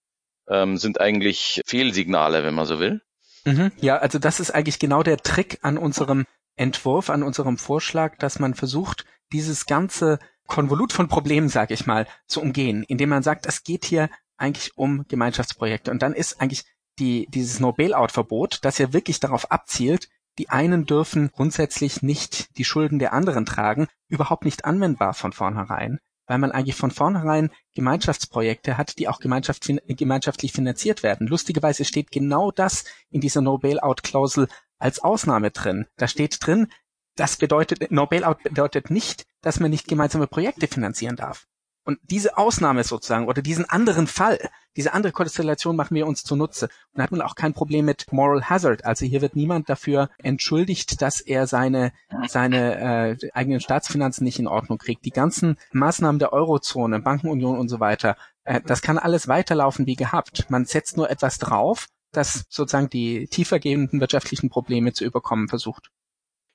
ähm, 0.48 0.76
sind 0.76 1.00
eigentlich 1.00 1.62
Fehlsignale, 1.64 2.44
wenn 2.44 2.54
man 2.54 2.66
so 2.66 2.78
will. 2.78 3.00
Mhm, 3.44 3.72
ja, 3.80 3.96
also 3.96 4.18
das 4.18 4.38
ist 4.38 4.50
eigentlich 4.50 4.78
genau 4.78 5.02
der 5.02 5.16
Trick 5.16 5.58
an 5.62 5.78
unserem 5.78 6.26
Entwurf, 6.56 7.10
an 7.10 7.22
unserem 7.22 7.58
Vorschlag, 7.58 8.18
dass 8.18 8.38
man 8.38 8.54
versucht, 8.54 9.04
dieses 9.32 9.66
ganze 9.66 10.18
Konvolut 10.46 10.92
von 10.92 11.08
Problemen, 11.08 11.48
sage 11.48 11.74
ich 11.74 11.86
mal, 11.86 12.06
zu 12.26 12.40
umgehen, 12.40 12.84
indem 12.86 13.08
man 13.08 13.22
sagt, 13.22 13.46
es 13.46 13.64
geht 13.64 13.84
hier 13.84 14.10
eigentlich 14.36 14.76
um 14.76 15.04
Gemeinschaftsprojekte. 15.08 15.90
Und 15.90 16.02
dann 16.02 16.12
ist 16.12 16.40
eigentlich 16.40 16.64
die, 16.98 17.26
dieses 17.30 17.60
No-Bailout-Verbot, 17.60 18.58
das 18.62 18.78
ja 18.78 18.92
wirklich 18.92 19.20
darauf 19.20 19.50
abzielt, 19.50 20.08
die 20.38 20.48
einen 20.48 20.86
dürfen 20.86 21.30
grundsätzlich 21.30 22.02
nicht 22.02 22.56
die 22.56 22.64
Schulden 22.64 22.98
der 22.98 23.12
anderen 23.12 23.46
tragen, 23.46 23.86
überhaupt 24.08 24.44
nicht 24.44 24.64
anwendbar 24.64 25.14
von 25.14 25.32
vornherein, 25.32 25.98
weil 26.26 26.38
man 26.38 26.52
eigentlich 26.52 26.76
von 26.76 26.90
vornherein 26.90 27.50
Gemeinschaftsprojekte 27.74 28.76
hat, 28.78 28.98
die 28.98 29.08
auch 29.08 29.20
gemeinschaft, 29.20 29.70
gemeinschaftlich 29.86 30.52
finanziert 30.52 31.02
werden. 31.02 31.26
Lustigerweise 31.26 31.84
steht 31.84 32.10
genau 32.10 32.50
das 32.50 32.84
in 33.10 33.20
dieser 33.20 33.42
No-Bailout-Klausel 33.42 34.48
als 34.78 35.00
Ausnahme 35.00 35.50
drin. 35.50 35.86
Da 35.96 36.08
steht 36.08 36.44
drin, 36.44 36.68
das 37.16 37.36
bedeutet, 37.36 37.90
No 37.90 38.06
Bailout 38.06 38.42
bedeutet 38.42 38.90
nicht, 38.90 39.26
dass 39.42 39.60
man 39.60 39.70
nicht 39.70 39.88
gemeinsame 39.88 40.26
Projekte 40.26 40.66
finanzieren 40.66 41.16
darf. 41.16 41.46
Und 41.84 41.98
diese 42.04 42.38
Ausnahme 42.38 42.84
sozusagen 42.84 43.26
oder 43.26 43.42
diesen 43.42 43.68
anderen 43.68 44.06
Fall, 44.06 44.38
diese 44.76 44.92
andere 44.92 45.12
Konstellation 45.12 45.74
machen 45.74 45.96
wir 45.96 46.06
uns 46.06 46.22
zunutze. 46.22 46.66
Und 46.66 46.98
da 46.98 47.02
hat 47.02 47.10
man 47.10 47.22
auch 47.22 47.34
kein 47.34 47.54
Problem 47.54 47.86
mit 47.86 48.12
Moral 48.12 48.48
Hazard. 48.48 48.84
Also 48.84 49.04
hier 49.04 49.20
wird 49.20 49.34
niemand 49.34 49.68
dafür 49.68 50.08
entschuldigt, 50.18 51.02
dass 51.02 51.20
er 51.20 51.48
seine, 51.48 51.92
seine 52.28 53.18
äh, 53.20 53.30
eigenen 53.32 53.60
Staatsfinanzen 53.60 54.24
nicht 54.24 54.38
in 54.38 54.46
Ordnung 54.46 54.78
kriegt. 54.78 55.04
Die 55.04 55.10
ganzen 55.10 55.56
Maßnahmen 55.72 56.20
der 56.20 56.32
Eurozone, 56.32 57.00
Bankenunion 57.00 57.58
und 57.58 57.68
so 57.68 57.80
weiter, 57.80 58.16
äh, 58.44 58.60
das 58.64 58.80
kann 58.80 58.96
alles 58.96 59.26
weiterlaufen 59.26 59.86
wie 59.86 59.96
gehabt. 59.96 60.48
Man 60.50 60.66
setzt 60.66 60.96
nur 60.96 61.10
etwas 61.10 61.38
drauf, 61.38 61.88
das 62.12 62.44
sozusagen 62.48 62.90
die 62.90 63.26
tiefergehenden 63.26 63.98
wirtschaftlichen 64.00 64.50
Probleme 64.50 64.92
zu 64.92 65.04
überkommen 65.04 65.48
versucht. 65.48 65.90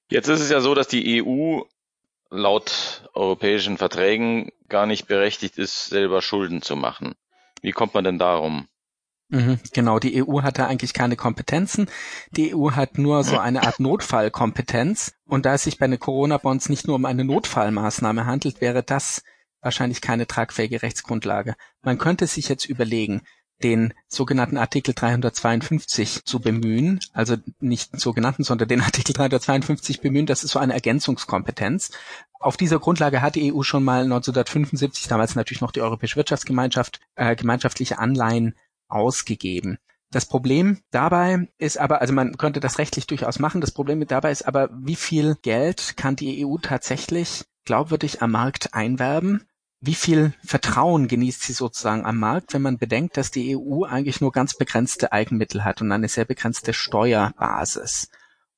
Jetzt 0.10 0.28
ist 0.28 0.40
es 0.40 0.50
ja 0.50 0.62
so, 0.62 0.74
dass 0.74 0.88
die 0.88 1.24
EU 1.24 1.62
laut 2.30 3.10
europäischen 3.14 3.78
Verträgen 3.78 4.52
gar 4.70 4.86
nicht 4.86 5.08
berechtigt 5.08 5.58
ist, 5.58 5.88
selber 5.88 6.22
Schulden 6.22 6.62
zu 6.62 6.76
machen. 6.76 7.16
Wie 7.62 7.72
kommt 7.72 7.94
man 7.94 8.04
denn 8.04 8.20
darum? 8.20 8.68
Mhm, 9.30 9.60
genau, 9.74 10.00
die 10.00 10.24
EU 10.24 10.42
hat 10.42 10.58
da 10.58 10.68
eigentlich 10.68 10.94
keine 10.94 11.18
Kompetenzen. 11.18 11.90
Die 12.32 12.56
EU 12.56 12.72
hat 12.72 12.98
nur 12.98 13.26
so 13.26 13.38
eine 13.38 13.64
Art 13.64 13.80
Notfallkompetenz. 13.80 15.14
Und 15.26 15.46
da 15.46 15.56
es 15.56 15.64
sich 15.64 15.78
bei 15.78 15.88
den 15.88 16.00
Corona-Bonds 16.00 16.70
nicht 16.70 16.88
nur 16.88 16.96
um 16.96 17.06
eine 17.06 17.26
Notfallmaßnahme 17.26 18.26
handelt, 18.26 18.62
wäre 18.62 18.84
das 18.84 19.24
wahrscheinlich 19.62 20.00
keine 20.00 20.28
tragfähige 20.28 20.82
Rechtsgrundlage. 20.82 21.56
Man 21.82 21.98
könnte 21.98 22.26
sich 22.28 22.48
jetzt 22.48 22.66
überlegen, 22.66 23.22
den 23.64 23.94
sogenannten 24.08 24.58
Artikel 24.58 24.94
352 24.94 26.26
zu 26.26 26.40
bemühen, 26.40 27.00
also 27.14 27.36
nicht 27.60 27.94
den 27.94 28.00
sogenannten, 28.00 28.44
sondern 28.44 28.68
den 28.68 28.82
Artikel 28.82 29.14
352 29.14 30.02
bemühen, 30.02 30.26
das 30.26 30.44
ist 30.44 30.52
so 30.52 30.60
eine 30.60 30.74
Ergänzungskompetenz. 30.74 31.92
Auf 32.40 32.58
dieser 32.58 32.80
Grundlage 32.80 33.22
hat 33.22 33.36
die 33.36 33.52
EU 33.52 33.64
schon 33.64 33.84
mal 33.84 34.04
1975, 34.04 35.08
damals 35.08 35.36
natürlich 35.36 35.62
noch 35.62 35.72
die 35.72 35.82
Europäische 35.82 36.18
Wirtschaftsgemeinschaft, 36.18 37.00
äh, 37.16 37.36
gemeinschaftliche 37.36 37.98
Anleihen 37.98 38.56
ausgegeben. 38.88 39.80
Das 40.12 40.26
Problem 40.26 40.80
dabei 40.92 41.50
ist 41.58 41.78
aber, 41.78 42.00
also 42.00 42.14
man 42.14 42.38
könnte 42.38 42.60
das 42.60 42.78
rechtlich 42.78 43.08
durchaus 43.08 43.40
machen, 43.40 43.60
das 43.60 43.72
Problem 43.72 44.06
dabei 44.08 44.32
ist 44.32 44.48
aber, 44.48 44.70
wie 44.72 44.96
viel 44.96 45.36
Geld 45.42 45.98
kann 45.98 46.16
die 46.16 46.46
EU 46.46 46.58
tatsächlich 46.62 47.44
glaubwürdig 47.66 48.22
am 48.22 48.32
Markt 48.32 48.74
einwerben 48.74 49.44
wie 49.80 49.96
viel 49.96 50.34
Vertrauen 50.44 51.08
genießt 51.08 51.42
sie 51.42 51.54
sozusagen 51.54 52.06
am 52.06 52.18
Markt, 52.18 52.54
wenn 52.54 52.62
man 52.62 52.78
bedenkt, 52.78 53.18
dass 53.18 53.32
die 53.32 53.56
EU 53.56 53.84
eigentlich 53.84 54.22
nur 54.22 54.32
ganz 54.32 54.56
begrenzte 54.56 55.12
Eigenmittel 55.12 55.64
hat 55.64 55.82
und 55.82 55.92
eine 55.92 56.08
sehr 56.08 56.26
begrenzte 56.26 56.74
Steuerbasis? 56.74 58.10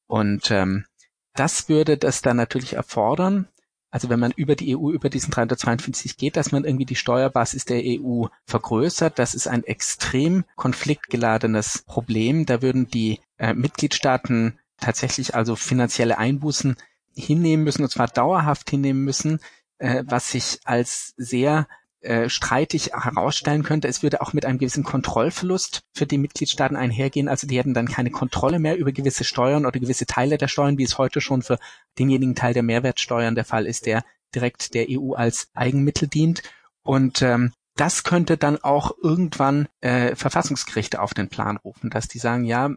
Und 0.07 0.49
ähm, 0.51 0.85
das 1.33 1.69
würde 1.69 1.97
das 1.97 2.21
dann 2.21 2.37
natürlich 2.37 2.73
erfordern, 2.73 3.47
also 3.91 4.09
wenn 4.09 4.19
man 4.19 4.31
über 4.31 4.55
die 4.55 4.77
EU, 4.77 4.91
über 4.91 5.09
diesen 5.09 5.31
352 5.31 6.17
geht, 6.17 6.37
dass 6.37 6.51
man 6.51 6.63
irgendwie 6.63 6.85
die 6.85 6.95
Steuerbasis 6.95 7.65
der 7.65 7.81
EU 7.83 8.25
vergrößert. 8.45 9.17
Das 9.17 9.33
ist 9.33 9.47
ein 9.47 9.63
extrem 9.63 10.45
konfliktgeladenes 10.55 11.83
Problem. 11.87 12.45
Da 12.45 12.61
würden 12.61 12.87
die 12.87 13.19
äh, 13.37 13.53
Mitgliedstaaten 13.53 14.59
tatsächlich 14.79 15.33
also 15.33 15.55
finanzielle 15.55 16.19
Einbußen 16.19 16.75
hinnehmen 17.15 17.63
müssen, 17.63 17.83
und 17.83 17.89
zwar 17.89 18.07
dauerhaft 18.07 18.69
hinnehmen 18.69 19.03
müssen, 19.03 19.39
äh, 19.79 20.03
was 20.05 20.31
sich 20.31 20.59
als 20.63 21.13
sehr 21.17 21.67
äh, 22.01 22.29
streitig 22.29 22.91
herausstellen 22.93 23.63
könnte. 23.63 23.89
Es 23.89 24.03
würde 24.03 24.21
auch 24.21 24.31
mit 24.31 24.45
einem 24.45 24.57
gewissen 24.57 24.85
Kontrollverlust 24.85 25.81
für 25.93 26.05
die 26.05 26.17
Mitgliedstaaten 26.17 26.77
einhergehen. 26.77 27.27
Also 27.27 27.45
die 27.45 27.57
hätten 27.57 27.73
dann 27.73 27.89
keine 27.89 28.09
Kontrolle 28.09 28.59
mehr 28.59 28.77
über 28.77 28.93
gewisse 28.93 29.25
Steuern 29.25 29.65
oder 29.65 29.81
gewisse 29.81 30.05
Teile 30.05 30.37
der 30.37 30.47
Steuern, 30.47 30.77
wie 30.77 30.83
es 30.83 30.97
heute 30.97 31.19
schon 31.19 31.41
für 31.41 31.59
denjenigen 31.97 32.35
Teil 32.35 32.53
der 32.53 32.63
Mehrwertsteuern 32.63 33.35
der 33.35 33.43
Fall 33.43 33.65
ist, 33.65 33.85
der 33.85 34.05
direkt 34.33 34.73
der 34.75 34.85
EU 34.89 35.13
als 35.13 35.49
Eigenmittel 35.53 36.07
dient. 36.07 36.41
Und 36.83 37.21
ähm, 37.21 37.51
das 37.75 38.03
könnte 38.03 38.37
dann 38.37 38.63
auch 38.63 38.91
irgendwann 39.01 39.67
äh, 39.81 40.15
Verfassungsgerichte 40.15 41.01
auf 41.01 41.13
den 41.13 41.27
Plan 41.27 41.57
rufen, 41.57 41.89
dass 41.89 42.07
die 42.07 42.19
sagen, 42.19 42.45
ja, 42.45 42.69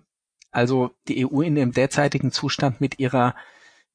also 0.50 0.90
die 1.06 1.25
EU 1.25 1.42
in 1.42 1.54
dem 1.54 1.71
derzeitigen 1.71 2.32
Zustand 2.32 2.80
mit 2.80 2.99
ihrer, 2.99 3.37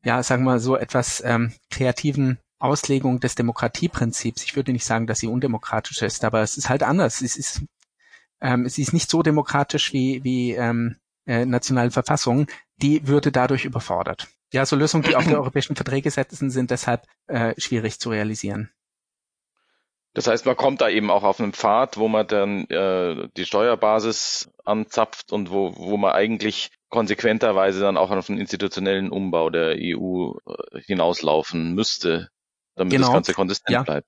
ja, 0.03 0.23
sagen 0.23 0.45
wir 0.45 0.59
so 0.59 0.77
etwas 0.77 1.21
ähm, 1.25 1.53
kreativen 1.69 2.39
Auslegung 2.59 3.19
des 3.19 3.35
Demokratieprinzips. 3.35 4.43
Ich 4.43 4.55
würde 4.55 4.71
nicht 4.71 4.85
sagen, 4.85 5.07
dass 5.07 5.19
sie 5.19 5.27
undemokratisch 5.27 6.01
ist, 6.01 6.23
aber 6.23 6.41
es 6.41 6.57
ist 6.57 6.69
halt 6.69 6.83
anders. 6.83 7.21
Es 7.21 7.37
ist, 7.37 7.61
ähm, 8.41 8.65
es 8.65 8.77
ist 8.77 8.93
nicht 8.93 9.09
so 9.09 9.21
demokratisch 9.21 9.93
wie, 9.93 10.23
wie 10.23 10.53
ähm, 10.53 10.97
äh, 11.25 11.45
nationale 11.45 11.91
Verfassungen. 11.91 12.47
Die 12.77 13.07
würde 13.07 13.31
dadurch 13.31 13.65
überfordert. 13.65 14.27
Ja, 14.51 14.65
so 14.65 14.75
Lösungen, 14.75 15.03
die 15.03 15.15
auf 15.15 15.25
der 15.25 15.37
europäischen 15.39 15.75
Verträge 15.75 16.09
setzen, 16.09 16.49
sind 16.49 16.71
deshalb 16.71 17.05
äh, 17.27 17.53
schwierig 17.59 17.99
zu 17.99 18.09
realisieren. 18.09 18.71
Das 20.13 20.25
heißt, 20.25 20.47
man 20.47 20.57
kommt 20.57 20.81
da 20.81 20.89
eben 20.89 21.11
auch 21.11 21.21
auf 21.21 21.39
einen 21.39 21.53
Pfad, 21.53 21.97
wo 21.97 22.07
man 22.07 22.25
dann 22.25 22.65
äh, 22.69 23.27
die 23.37 23.45
Steuerbasis 23.45 24.49
anzapft 24.65 25.31
und 25.31 25.51
wo, 25.51 25.75
wo 25.77 25.97
man 25.97 26.13
eigentlich 26.13 26.71
konsequenterweise 26.89 27.81
dann 27.81 27.97
auch 27.97 28.09
auf 28.09 28.27
einen 28.27 28.39
institutionellen 28.39 29.11
Umbau 29.11 29.51
der 29.51 29.75
EU 29.77 30.31
äh, 30.47 30.81
hinauslaufen 30.81 31.75
müsste 31.75 32.29
damit 32.77 32.91
genau. 32.91 33.07
das 33.07 33.13
Ganze 33.13 33.33
konsistent 33.33 33.73
ja. 33.73 33.83
bleibt. 33.83 34.07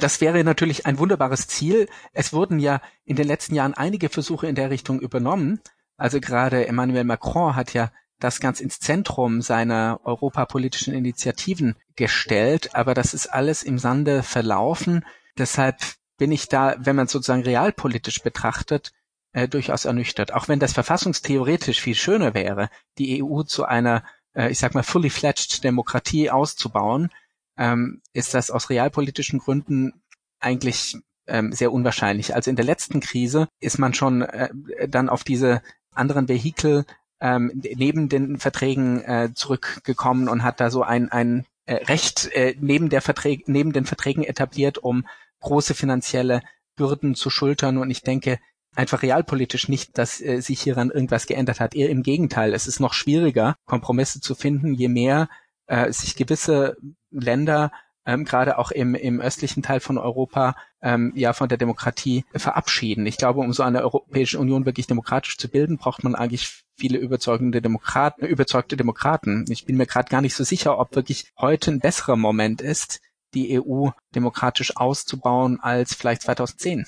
Das 0.00 0.20
wäre 0.20 0.42
natürlich 0.44 0.86
ein 0.86 0.98
wunderbares 0.98 1.46
Ziel. 1.46 1.88
Es 2.12 2.32
wurden 2.32 2.58
ja 2.58 2.80
in 3.04 3.16
den 3.16 3.26
letzten 3.26 3.54
Jahren 3.54 3.74
einige 3.74 4.08
Versuche 4.08 4.46
in 4.46 4.54
der 4.54 4.70
Richtung 4.70 5.00
übernommen. 5.00 5.60
Also 5.96 6.20
gerade 6.20 6.66
Emmanuel 6.66 7.04
Macron 7.04 7.54
hat 7.54 7.74
ja 7.74 7.92
das 8.18 8.40
ganz 8.40 8.60
ins 8.60 8.80
Zentrum 8.80 9.42
seiner 9.42 10.00
europapolitischen 10.04 10.94
Initiativen 10.94 11.76
gestellt, 11.96 12.74
aber 12.74 12.94
das 12.94 13.12
ist 13.12 13.26
alles 13.26 13.62
im 13.62 13.78
Sande 13.78 14.22
verlaufen. 14.22 15.04
Deshalb 15.36 15.76
bin 16.16 16.32
ich 16.32 16.48
da, 16.48 16.76
wenn 16.78 16.96
man 16.96 17.08
sozusagen 17.08 17.42
realpolitisch 17.42 18.22
betrachtet, 18.22 18.92
äh, 19.32 19.48
durchaus 19.48 19.84
ernüchtert. 19.84 20.32
Auch 20.32 20.48
wenn 20.48 20.60
das 20.60 20.72
verfassungstheoretisch 20.72 21.80
viel 21.80 21.96
schöner 21.96 22.34
wäre, 22.34 22.70
die 22.98 23.22
EU 23.22 23.42
zu 23.42 23.64
einer, 23.64 24.04
äh, 24.34 24.50
ich 24.50 24.58
sag 24.58 24.74
mal, 24.74 24.84
fully 24.84 25.10
fledged 25.10 25.64
Demokratie 25.64 26.30
auszubauen, 26.30 27.10
ähm, 27.56 28.00
ist 28.12 28.34
das 28.34 28.50
aus 28.50 28.70
realpolitischen 28.70 29.38
Gründen 29.38 30.02
eigentlich 30.40 30.96
ähm, 31.26 31.52
sehr 31.52 31.72
unwahrscheinlich. 31.72 32.34
Also 32.34 32.50
in 32.50 32.56
der 32.56 32.64
letzten 32.64 33.00
Krise 33.00 33.48
ist 33.60 33.78
man 33.78 33.94
schon 33.94 34.22
äh, 34.22 34.50
dann 34.88 35.08
auf 35.08 35.24
diese 35.24 35.62
anderen 35.92 36.28
Vehikel 36.28 36.84
ähm, 37.20 37.50
neben 37.54 38.08
den 38.08 38.38
Verträgen 38.38 39.00
äh, 39.02 39.30
zurückgekommen 39.34 40.28
und 40.28 40.42
hat 40.42 40.60
da 40.60 40.70
so 40.70 40.82
ein, 40.82 41.10
ein 41.10 41.46
äh, 41.66 41.74
Recht 41.74 42.30
äh, 42.32 42.54
neben, 42.60 42.90
der 42.90 43.00
Verträge, 43.00 43.44
neben 43.46 43.72
den 43.72 43.86
Verträgen 43.86 44.24
etabliert, 44.24 44.78
um 44.78 45.06
große 45.40 45.74
finanzielle 45.74 46.42
Bürden 46.76 47.14
zu 47.14 47.30
schultern. 47.30 47.78
Und 47.78 47.90
ich 47.90 48.02
denke 48.02 48.38
einfach 48.74 49.02
realpolitisch 49.02 49.68
nicht, 49.68 49.96
dass 49.96 50.20
äh, 50.20 50.40
sich 50.40 50.60
hieran 50.60 50.90
irgendwas 50.90 51.26
geändert 51.26 51.60
hat. 51.60 51.74
Eher 51.74 51.90
im 51.90 52.02
Gegenteil, 52.02 52.52
es 52.52 52.66
ist 52.66 52.80
noch 52.80 52.92
schwieriger, 52.92 53.56
Kompromisse 53.64 54.20
zu 54.20 54.34
finden, 54.34 54.74
je 54.74 54.88
mehr 54.88 55.28
äh, 55.66 55.92
sich 55.92 56.16
gewisse 56.16 56.76
Länder 57.20 57.70
ähm, 58.06 58.24
gerade 58.24 58.58
auch 58.58 58.70
im, 58.70 58.94
im 58.94 59.20
östlichen 59.20 59.62
Teil 59.62 59.80
von 59.80 59.98
Europa 59.98 60.56
ähm, 60.82 61.12
ja 61.14 61.32
von 61.32 61.48
der 61.48 61.58
Demokratie 61.58 62.24
verabschieden. 62.34 63.06
Ich 63.06 63.16
glaube, 63.16 63.40
um 63.40 63.52
so 63.52 63.62
eine 63.62 63.82
Europäische 63.82 64.38
Union 64.38 64.66
wirklich 64.66 64.86
demokratisch 64.86 65.38
zu 65.38 65.48
bilden, 65.48 65.78
braucht 65.78 66.04
man 66.04 66.14
eigentlich 66.14 66.64
viele 66.76 66.98
überzeugende 66.98 67.62
Demokraten, 67.62 68.26
überzeugte 68.26 68.76
Demokraten. 68.76 69.46
Ich 69.48 69.64
bin 69.64 69.76
mir 69.76 69.86
gerade 69.86 70.10
gar 70.10 70.20
nicht 70.20 70.34
so 70.34 70.44
sicher, 70.44 70.78
ob 70.78 70.94
wirklich 70.94 71.32
heute 71.38 71.70
ein 71.70 71.80
besserer 71.80 72.16
Moment 72.16 72.60
ist, 72.60 73.00
die 73.32 73.60
EU 73.60 73.88
demokratisch 74.14 74.76
auszubauen 74.76 75.58
als 75.60 75.94
vielleicht 75.94 76.22
2010. 76.22 76.86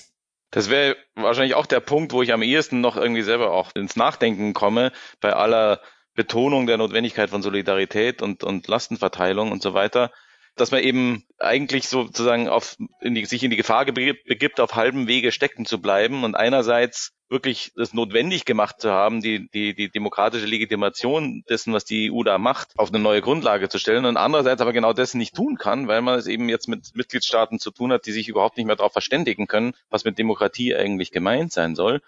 Das 0.51 0.71
wäre 0.71 0.97
wahrscheinlich 1.15 1.55
auch 1.55 1.67
der 1.67 1.81
Punkt, 1.81 2.13
wo 2.13 2.23
ich 2.23 2.33
am 2.33 2.43
ehesten 2.43 2.81
noch 2.81 2.97
irgendwie 2.97 3.23
selber 3.23 3.53
auch 3.53 3.75
ins 3.75 3.97
Nachdenken 3.97 4.53
komme, 4.53 4.93
bei 5.21 5.33
aller 5.33 5.81
Betonung 6.17 6.67
der 6.67 6.79
Notwendigkeit 6.79 7.31
von 7.31 7.43
Solidarität 7.43 8.23
und, 8.23 8.43
und 8.43 8.67
Lastenverteilung 8.67 9.53
und 9.53 9.63
so 9.63 9.75
weiter, 9.75 10.11
dass 10.57 10.71
man 10.71 10.83
eben 10.83 11.25
eigentlich 11.39 11.89
sozusagen 11.89 12.49
auf, 12.49 12.77
in 13.01 13.15
die, 13.15 13.27
sich 13.27 13.45
in 13.45 13.51
die 13.51 13.59
Gefahr 13.59 13.85
begibt, 13.85 14.59
auf 14.59 14.75
halbem 14.75 15.07
Wege 15.07 15.31
stecken 15.31 15.67
zu 15.67 15.81
bleiben 15.81 16.25
und 16.25 16.35
einerseits 16.35 17.13
wirklich 17.29 17.73
es 17.77 17.93
notwendig 17.93 18.45
gemacht 18.45 18.81
zu 18.81 18.91
haben, 18.91 19.21
die, 19.21 19.49
die, 19.51 19.75
die 19.75 19.91
demokratische 19.91 20.47
Legitimation 20.47 21.43
dessen, 21.49 21.75
was 21.75 21.85
die 21.85 22.11
EU 22.11 22.23
da 22.23 22.39
macht, 22.39 22.69
auf 22.77 22.89
eine 22.89 23.01
neue 23.01 23.21
Grundlage 23.21 23.69
zu 23.69 23.79
stellen 23.79 24.07
und 24.07 24.17
andererseits 24.17 24.63
aber 24.63 24.73
genau 24.73 24.93
das 24.93 25.13
nicht 25.15 25.35
tun 25.35 25.59
kann, 25.59 25.89
weil 25.89 26.01
man 26.01 26.19
es 26.19 26.27
eben 26.27 26.49
jetzt 26.49 26.69
mit 26.69 26.95
Mitgliedstaaten 26.95 27.59
zu 27.59 27.71
tun 27.71 27.93
hat, 27.93 28.07
die 28.07 28.13
sich 28.13 28.29
überhaupt 28.29 28.57
nicht 28.57 28.67
mehr 28.67 28.77
darauf 28.77 28.93
verständigen 28.93 29.47
können, 29.47 29.75
was 29.91 30.05
mit 30.05 30.19
Demokratie 30.19 30.75
eigentlich 30.75 31.11
gemeint 31.11 31.53
sein 31.53 31.75
soll 31.75 32.01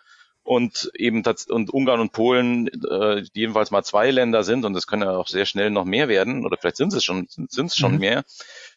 und 0.48 0.90
eben 0.94 1.22
und 1.50 1.70
Ungarn 1.74 2.00
und 2.00 2.12
Polen 2.12 2.68
äh, 2.68 3.22
jedenfalls 3.34 3.70
mal 3.70 3.82
zwei 3.82 4.10
Länder 4.10 4.44
sind 4.44 4.64
und 4.64 4.72
das 4.72 4.86
können 4.86 5.02
ja 5.02 5.10
auch 5.10 5.28
sehr 5.28 5.44
schnell 5.44 5.68
noch 5.68 5.84
mehr 5.84 6.08
werden 6.08 6.46
oder 6.46 6.56
vielleicht 6.56 6.78
sind 6.78 6.94
es 6.94 7.04
schon 7.04 7.26
sind 7.28 7.66
es 7.66 7.76
schon 7.76 7.92
mhm. 7.92 7.98
mehr 7.98 8.24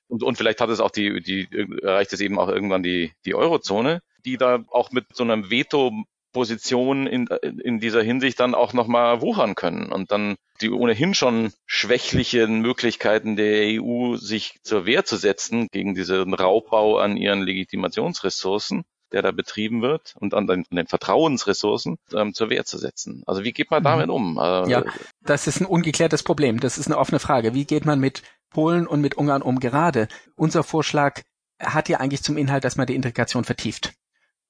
und, 0.09 0.21
und 0.21 0.37
vielleicht 0.37 0.59
hat 0.59 0.69
es 0.69 0.81
auch 0.81 0.91
die 0.91 1.21
die 1.21 1.47
erreicht 1.81 2.11
es 2.11 2.19
eben 2.19 2.39
auch 2.39 2.49
irgendwann 2.49 2.83
die 2.83 3.13
die 3.23 3.35
Eurozone, 3.35 4.01
die 4.25 4.35
da 4.35 4.65
auch 4.67 4.91
mit 4.91 5.05
so 5.13 5.23
einem 5.23 5.49
Veto 5.49 5.93
Position 6.33 7.07
in, 7.07 7.27
in 7.27 7.79
dieser 7.79 8.03
Hinsicht 8.03 8.39
dann 8.39 8.55
auch 8.55 8.73
nochmal 8.73 9.21
wuchern 9.21 9.55
können 9.55 9.91
und 9.91 10.11
dann 10.11 10.35
die 10.61 10.69
ohnehin 10.69 11.13
schon 11.13 11.53
schwächlichen 11.65 12.61
Möglichkeiten 12.61 13.35
der 13.35 13.81
EU, 13.81 14.15
sich 14.15 14.59
zur 14.63 14.85
Wehr 14.85 15.05
zu 15.05 15.17
setzen 15.17 15.67
gegen 15.71 15.93
diesen 15.93 16.33
Raubbau 16.33 16.97
an 16.97 17.17
ihren 17.17 17.41
Legitimationsressourcen, 17.41 18.83
der 19.11 19.21
da 19.21 19.31
betrieben 19.31 19.81
wird 19.81 20.15
und 20.19 20.33
an 20.33 20.47
den, 20.47 20.65
an 20.69 20.75
den 20.75 20.87
Vertrauensressourcen 20.87 21.97
ähm, 22.13 22.33
zur 22.33 22.49
Wehr 22.49 22.65
zu 22.65 22.77
setzen. 22.77 23.23
Also 23.25 23.43
wie 23.43 23.53
geht 23.53 23.71
man 23.71 23.83
damit 23.83 24.07
mhm. 24.07 24.13
um? 24.13 24.37
Äh, 24.37 24.69
ja, 24.69 24.83
das 25.21 25.47
ist 25.47 25.61
ein 25.61 25.65
ungeklärtes 25.65 26.23
Problem. 26.23 26.59
Das 26.59 26.77
ist 26.77 26.87
eine 26.87 26.97
offene 26.97 27.19
Frage. 27.19 27.53
Wie 27.53 27.65
geht 27.65 27.85
man 27.85 27.99
mit 27.99 28.23
Polen 28.49 28.87
und 28.87 29.01
mit 29.01 29.15
Ungarn 29.15 29.41
um 29.41 29.59
gerade? 29.59 30.07
Unser 30.35 30.63
Vorschlag 30.63 31.21
hat 31.59 31.89
ja 31.89 31.99
eigentlich 31.99 32.23
zum 32.23 32.37
Inhalt, 32.37 32.63
dass 32.63 32.75
man 32.75 32.87
die 32.87 32.95
Integration 32.95 33.43
vertieft. 33.43 33.93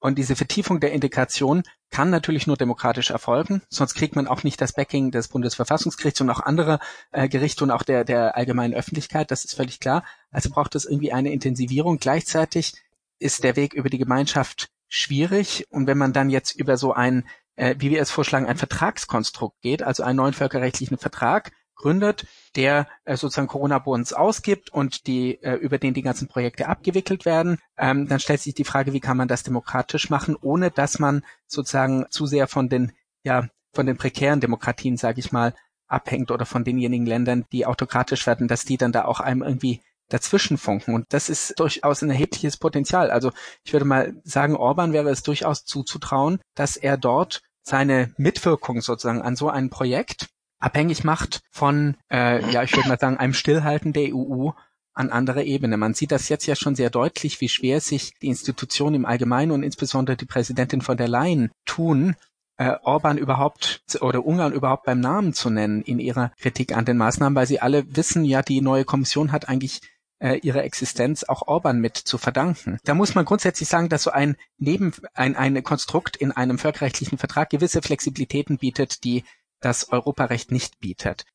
Und 0.04 0.18
diese 0.18 0.36
Vertiefung 0.36 0.80
der 0.80 0.94
Integration 0.94 1.62
kann 1.92 2.10
natürlich 2.10 2.48
nur 2.48 2.58
demokratisch 2.58 3.12
erfolgen, 3.12 3.62
sonst 3.70 3.94
kriegt 3.94 4.16
man 4.16 4.28
auch 4.28 4.44
nicht 4.44 4.60
das 4.60 4.74
Backing 4.74 5.12
des 5.12 5.28
Bundesverfassungsgerichts 5.28 6.20
und 6.22 6.30
auch 6.32 6.40
anderer 6.40 6.80
äh, 7.12 7.30
Gerichte 7.30 7.64
und 7.64 7.70
auch 7.70 7.84
der, 7.84 8.04
der 8.04 8.36
allgemeinen 8.36 8.74
Öffentlichkeit, 8.74 9.30
das 9.30 9.46
ist 9.46 9.56
völlig 9.56 9.80
klar. 9.80 10.04
Also 10.32 10.50
braucht 10.50 10.74
es 10.74 10.86
irgendwie 10.86 11.12
eine 11.14 11.32
Intensivierung. 11.32 12.00
Gleichzeitig 12.00 12.74
ist 13.22 13.44
der 13.44 13.56
Weg 13.56 13.74
über 13.74 13.90
die 13.90 13.98
Gemeinschaft 13.98 14.70
schwierig. 14.88 15.66
Und 15.70 15.88
wenn 15.88 15.98
man 15.98 16.14
dann 16.14 16.30
jetzt 16.30 16.56
über 16.56 16.78
so 16.78 16.94
ein, 16.94 17.28
äh, 17.56 17.76
wie 17.80 17.90
wir 17.90 18.02
es 18.02 18.12
vorschlagen, 18.12 18.46
ein 18.46 18.58
Vertragskonstrukt 18.58 19.62
geht, 19.62 19.84
also 19.84 20.04
einen 20.04 20.18
neuen 20.18 20.34
völkerrechtlichen 20.34 20.98
Vertrag 20.98 21.52
gründet, 21.76 22.26
der 22.56 22.88
äh, 23.06 23.16
sozusagen 23.16 23.48
Corona-Bonds 23.48 24.14
ausgibt 24.14 24.72
und 24.72 25.08
die 25.08 25.42
äh, 25.42 25.56
über 25.56 25.78
den 25.78 25.94
die 25.94 26.02
ganzen 26.02 26.28
Projekte 26.28 26.68
abgewickelt 26.68 27.26
werden, 27.26 27.58
ähm, 27.78 28.08
dann 28.08 28.20
stellt 28.20 28.42
sich 28.42 28.54
die 28.54 28.66
Frage, 28.66 28.94
wie 28.94 29.00
kann 29.00 29.18
man 29.18 29.28
das 29.28 29.44
demokratisch 29.44 30.10
machen, 30.10 30.36
ohne 30.40 30.70
dass 30.70 31.00
man 31.00 31.24
sozusagen 31.48 32.06
zu 32.10 32.26
sehr 32.26 32.48
von 32.48 32.70
den 32.70 32.92
ja 33.24 33.48
von 33.74 33.86
den 33.86 33.98
prekären 33.98 34.42
Demokratien, 34.42 34.98
sage 34.98 35.20
ich 35.20 35.32
mal, 35.32 35.54
abhängt 35.88 36.32
oder 36.32 36.46
von 36.46 36.64
denjenigen 36.64 37.06
Ländern, 37.06 37.46
die 37.52 37.66
autokratisch 37.66 38.28
werden, 38.28 38.48
dass 38.48 38.66
die 38.66 38.78
dann 38.78 38.92
da 38.92 39.06
auch 39.06 39.20
einem 39.20 39.42
irgendwie 39.42 39.82
dazwischenfunken. 40.14 40.94
Und 40.94 41.06
das 41.10 41.30
ist 41.30 41.60
durchaus 41.60 42.02
ein 42.02 42.10
erhebliches 42.10 42.58
Potenzial. 42.58 43.12
Also 43.12 43.32
ich 43.64 43.74
würde 43.74 43.86
mal 43.86 44.14
sagen, 44.24 44.56
Orban 44.56 44.94
wäre 44.94 45.10
es 45.10 45.24
durchaus 45.24 45.66
zuzutrauen, 45.66 46.40
dass 46.56 46.78
er 46.78 46.98
dort 46.98 47.42
seine 47.64 48.14
Mitwirkung 48.18 48.82
sozusagen 48.82 49.22
an 49.22 49.36
so 49.36 49.50
einem 49.50 49.70
Projekt 49.70 50.28
abhängig 50.60 51.04
macht 51.04 51.42
von, 51.52 51.98
äh, 52.12 52.50
ja, 52.52 52.64
ich 52.64 52.76
würde 52.76 52.90
mal 52.90 53.00
sagen, 53.00 53.18
einem 53.18 53.34
Stillhalten 53.34 53.94
der 53.94 54.16
EU 54.16 54.52
an 54.94 55.10
anderer 55.10 55.44
Ebene. 55.44 55.78
Man 55.78 55.94
sieht 55.94 56.12
das 56.12 56.30
jetzt 56.30 56.46
ja 56.46 56.56
schon 56.56 56.76
sehr 56.76 56.90
deutlich, 56.90 57.40
wie 57.42 57.50
schwer 57.50 57.82
sich 57.82 58.14
die 58.22 58.28
Institutionen 58.28 58.96
im 58.96 59.06
Allgemeinen 59.06 59.52
und 59.52 59.64
insbesondere 59.64 60.18
die 60.18 60.26
Präsidentin 60.26 60.82
von 60.82 60.98
der 60.98 61.08
Leyen 61.08 61.52
tun, 61.66 62.16
äh, 62.58 62.76
Orban 62.84 63.18
überhaupt 63.18 63.82
oder 64.02 64.26
Ungarn 64.26 64.54
überhaupt 64.54 64.86
beim 64.86 65.00
Namen 65.00 65.34
zu 65.34 65.50
nennen 65.50 65.82
in 65.82 66.00
ihrer 66.00 66.32
Kritik 66.38 66.76
an 66.76 66.86
den 66.86 66.98
Maßnahmen, 66.98 67.36
weil 67.36 67.48
sie 67.48 67.60
alle 67.60 67.96
wissen, 67.96 68.26
ja, 68.26 68.42
die 68.42 68.62
neue 68.62 68.86
Kommission 68.86 69.32
hat 69.32 69.50
eigentlich 69.50 69.82
äh, 70.22 70.36
ihre 70.38 70.62
Existenz 70.62 71.24
auch 71.24 71.48
Orban 71.48 71.80
mit 71.80 71.98
zu 71.98 72.18
verdanken. 72.18 72.78
Da 72.84 72.94
muss 72.94 73.16
man 73.16 73.26
grundsätzlich 73.26 73.68
sagen, 73.68 73.90
dass 73.90 74.04
so 74.04 74.12
ein 74.12 74.38
Neben 74.58 74.94
ein, 75.14 75.36
ein 75.36 75.64
Konstrukt 75.64 76.16
in 76.16 76.32
einem 76.32 76.60
völkerrechtlichen 76.60 77.18
Vertrag 77.18 77.50
gewisse 77.50 77.82
Flexibilitäten 77.82 78.58
bietet, 78.58 79.04
die 79.04 79.24
das 79.60 79.90
Europarecht 79.90 80.52
nicht 80.52 80.80
bietet. 80.80 81.26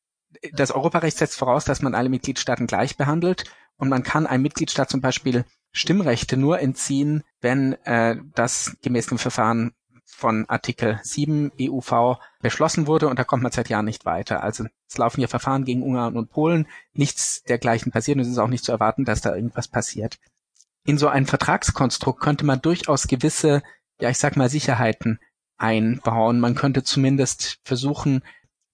Das 0.53 0.71
Europarecht 0.71 1.17
setzt 1.17 1.37
voraus, 1.37 1.65
dass 1.65 1.81
man 1.81 1.95
alle 1.95 2.09
Mitgliedstaaten 2.09 2.67
gleich 2.67 2.97
behandelt 2.97 3.45
und 3.77 3.89
man 3.89 4.03
kann 4.03 4.27
einem 4.27 4.43
Mitgliedstaat 4.43 4.89
zum 4.89 5.01
Beispiel 5.01 5.45
Stimmrechte 5.71 6.37
nur 6.37 6.59
entziehen, 6.59 7.23
wenn 7.41 7.73
äh, 7.83 8.17
das 8.33 8.77
gemäß 8.81 9.07
dem 9.07 9.17
Verfahren 9.17 9.73
von 10.09 10.45
Artikel 10.49 10.99
7 11.03 11.51
EUV 11.59 12.17
beschlossen 12.41 12.87
wurde 12.87 13.07
und 13.07 13.19
da 13.19 13.23
kommt 13.23 13.43
man 13.43 13.51
seit 13.51 13.69
Jahren 13.69 13.85
nicht 13.85 14.05
weiter. 14.05 14.43
Also 14.43 14.65
es 14.87 14.97
laufen 14.97 15.19
hier 15.19 15.27
Verfahren 15.27 15.65
gegen 15.65 15.83
Ungarn 15.83 16.15
und 16.15 16.29
Polen, 16.29 16.67
nichts 16.93 17.43
dergleichen 17.43 17.91
passiert 17.91 18.17
und 18.17 18.23
es 18.23 18.29
ist 18.29 18.39
auch 18.39 18.47
nicht 18.47 18.63
zu 18.63 18.71
erwarten, 18.71 19.05
dass 19.05 19.21
da 19.21 19.35
irgendwas 19.35 19.67
passiert. 19.67 20.17
In 20.85 20.97
so 20.97 21.07
ein 21.07 21.25
Vertragskonstrukt 21.25 22.21
könnte 22.21 22.45
man 22.45 22.61
durchaus 22.61 23.07
gewisse, 23.07 23.61
ja 23.99 24.09
ich 24.09 24.17
sag 24.17 24.37
mal, 24.37 24.49
Sicherheiten 24.49 25.19
einbauen. 25.57 26.39
Man 26.39 26.55
könnte 26.55 26.83
zumindest 26.83 27.59
versuchen, 27.63 28.23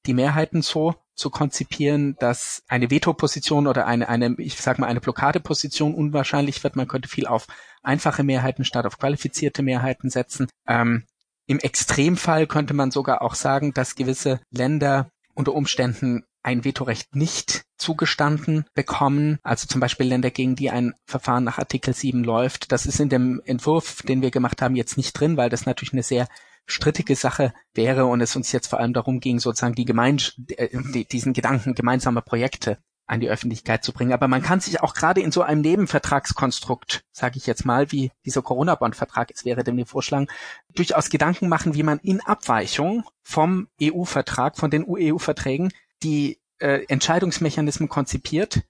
die 0.06 0.14
Mehrheiten 0.14 0.62
so 0.62 0.96
zu 1.16 1.30
konzipieren, 1.30 2.16
dass 2.20 2.64
eine 2.68 2.90
Veto-Position 2.90 3.68
oder 3.68 3.86
eine, 3.86 4.10
eine, 4.10 4.36
ich 4.38 4.60
sag 4.60 4.80
mal, 4.80 4.88
eine 4.88 5.02
Blockadeposition 5.02 5.94
unwahrscheinlich 5.94 6.64
wird. 6.64 6.76
Man 6.76 6.88
könnte 6.88 7.08
viel 7.08 7.28
auf 7.28 7.48
einfache 7.84 8.24
Mehrheiten 8.24 8.66
statt 8.66 8.86
auf 8.86 8.98
qualifizierte 8.98 9.62
Mehrheiten 9.62 10.10
setzen. 10.10 10.48
Ähm, 10.68 11.06
Im 11.46 11.60
Extremfall 11.60 12.48
könnte 12.48 12.74
man 12.74 12.92
sogar 12.92 13.22
auch 13.22 13.36
sagen, 13.36 13.74
dass 13.74 13.96
gewisse 13.96 14.40
Länder 14.50 15.10
unter 15.34 15.54
Umständen 15.54 16.24
ein 16.42 16.66
Vetorecht 16.66 17.16
nicht 17.16 17.64
zugestanden 17.78 18.66
bekommen, 18.74 19.40
also 19.44 19.66
zum 19.68 19.80
Beispiel 19.82 20.08
Länder, 20.08 20.30
gegen 20.30 20.56
die 20.56 20.70
ein 20.70 20.94
Verfahren 21.06 21.44
nach 21.44 21.58
Artikel 21.58 21.94
7 21.94 22.24
läuft. 22.24 22.72
Das 22.72 22.86
ist 22.86 23.00
in 23.00 23.10
dem 23.10 23.42
Entwurf, 23.46 24.02
den 24.04 24.22
wir 24.22 24.32
gemacht 24.32 24.62
haben, 24.62 24.76
jetzt 24.76 24.98
nicht 24.98 25.14
drin, 25.14 25.38
weil 25.38 25.50
das 25.50 25.66
natürlich 25.66 25.94
eine 25.94 26.04
sehr 26.04 26.28
strittige 26.66 27.16
Sache 27.16 27.54
wäre 27.74 28.06
und 28.06 28.22
es 28.22 28.36
uns 28.36 28.52
jetzt 28.52 28.68
vor 28.68 28.80
allem 28.80 28.94
darum 28.94 29.20
ging, 29.20 29.40
sozusagen 29.40 29.76
die 29.76 29.86
Gemein 29.86 30.22
äh, 30.56 31.04
diesen 31.06 31.34
Gedanken 31.34 31.76
gemeinsamer 31.76 32.22
Projekte 32.22 32.78
an 33.06 33.20
die 33.20 33.30
Öffentlichkeit 33.30 33.84
zu 33.84 33.92
bringen. 33.92 34.14
Aber 34.14 34.28
man 34.28 34.42
kann 34.42 34.60
sich 34.60 34.82
auch 34.82 34.94
gerade 34.94 35.22
in 35.22 35.32
so 35.32 35.42
einem 35.42 35.62
Nebenvertragskonstrukt, 35.62 37.04
sage 37.12 37.38
ich 37.38 37.46
jetzt 37.46 37.66
mal, 37.66 37.92
wie 37.92 38.12
dieser 38.26 38.42
Corona-Bond-Vertrag 38.42 39.32
es 39.32 39.46
wäre, 39.46 39.64
dem 39.64 39.78
wir 39.78 39.86
vorschlagen, 39.86 40.28
durchaus 40.74 41.10
Gedanken 41.10 41.50
machen, 41.50 41.74
wie 41.74 41.84
man 41.84 42.00
in 42.00 42.22
Abweichung 42.22 43.04
vom 43.22 43.68
EU-Vertrag, 43.82 44.58
von 44.58 44.72
den 44.72 44.86
EU-Verträgen, 44.88 45.72
die 46.02 46.40
äh, 46.60 46.86
Entscheidungsmechanismen 46.88 47.90
konzipiert, 47.90 48.62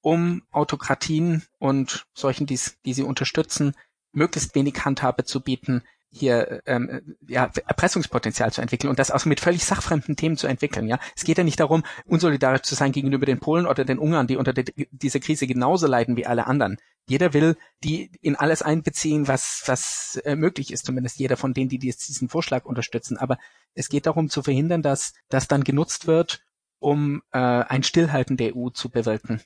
um 0.00 0.42
Autokratien 0.52 1.42
und 1.58 2.06
solchen, 2.14 2.46
die 2.46 2.56
sie 2.56 3.02
unterstützen, 3.02 3.74
möglichst 4.12 4.54
wenig 4.54 4.84
Handhabe 4.84 5.24
zu 5.24 5.40
bieten, 5.40 5.82
hier 6.14 6.62
ähm, 6.66 7.16
ja, 7.26 7.50
Erpressungspotenzial 7.66 8.52
zu 8.52 8.60
entwickeln 8.60 8.88
und 8.90 8.98
das 8.98 9.10
auch 9.10 9.24
mit 9.24 9.40
völlig 9.40 9.64
sachfremden 9.64 10.16
Themen 10.16 10.36
zu 10.36 10.46
entwickeln. 10.46 10.86
Ja, 10.86 10.98
es 11.16 11.24
geht 11.24 11.38
ja 11.38 11.44
nicht 11.44 11.58
darum, 11.58 11.82
unsolidarisch 12.06 12.62
zu 12.62 12.74
sein 12.74 12.92
gegenüber 12.92 13.26
den 13.26 13.40
Polen 13.40 13.66
oder 13.66 13.84
den 13.84 13.98
Ungarn, 13.98 14.26
die 14.26 14.36
unter 14.36 14.52
de, 14.52 14.64
dieser 14.90 15.20
Krise 15.20 15.46
genauso 15.46 15.86
leiden 15.86 16.16
wie 16.16 16.26
alle 16.26 16.46
anderen. 16.46 16.76
Jeder 17.06 17.34
will 17.34 17.56
die 17.82 18.10
in 18.20 18.36
alles 18.36 18.62
einbeziehen, 18.62 19.28
was 19.28 19.64
was 19.66 20.20
äh, 20.24 20.36
möglich 20.36 20.72
ist, 20.72 20.86
zumindest 20.86 21.18
jeder 21.18 21.36
von 21.36 21.52
denen, 21.52 21.68
die 21.68 21.78
diesen 21.78 22.28
Vorschlag 22.28 22.64
unterstützen. 22.64 23.18
Aber 23.18 23.38
es 23.74 23.88
geht 23.88 24.06
darum 24.06 24.30
zu 24.30 24.42
verhindern, 24.42 24.82
dass 24.82 25.14
das 25.28 25.48
dann 25.48 25.64
genutzt 25.64 26.06
wird, 26.06 26.44
um 26.78 27.22
äh, 27.32 27.38
ein 27.38 27.82
Stillhalten 27.82 28.36
der 28.36 28.56
EU 28.56 28.70
zu 28.70 28.88
bewirken 28.88 29.42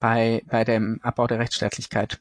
bei 0.00 0.42
bei 0.46 0.64
dem 0.64 0.98
Abbau 1.02 1.26
der 1.26 1.38
Rechtsstaatlichkeit. 1.38 2.20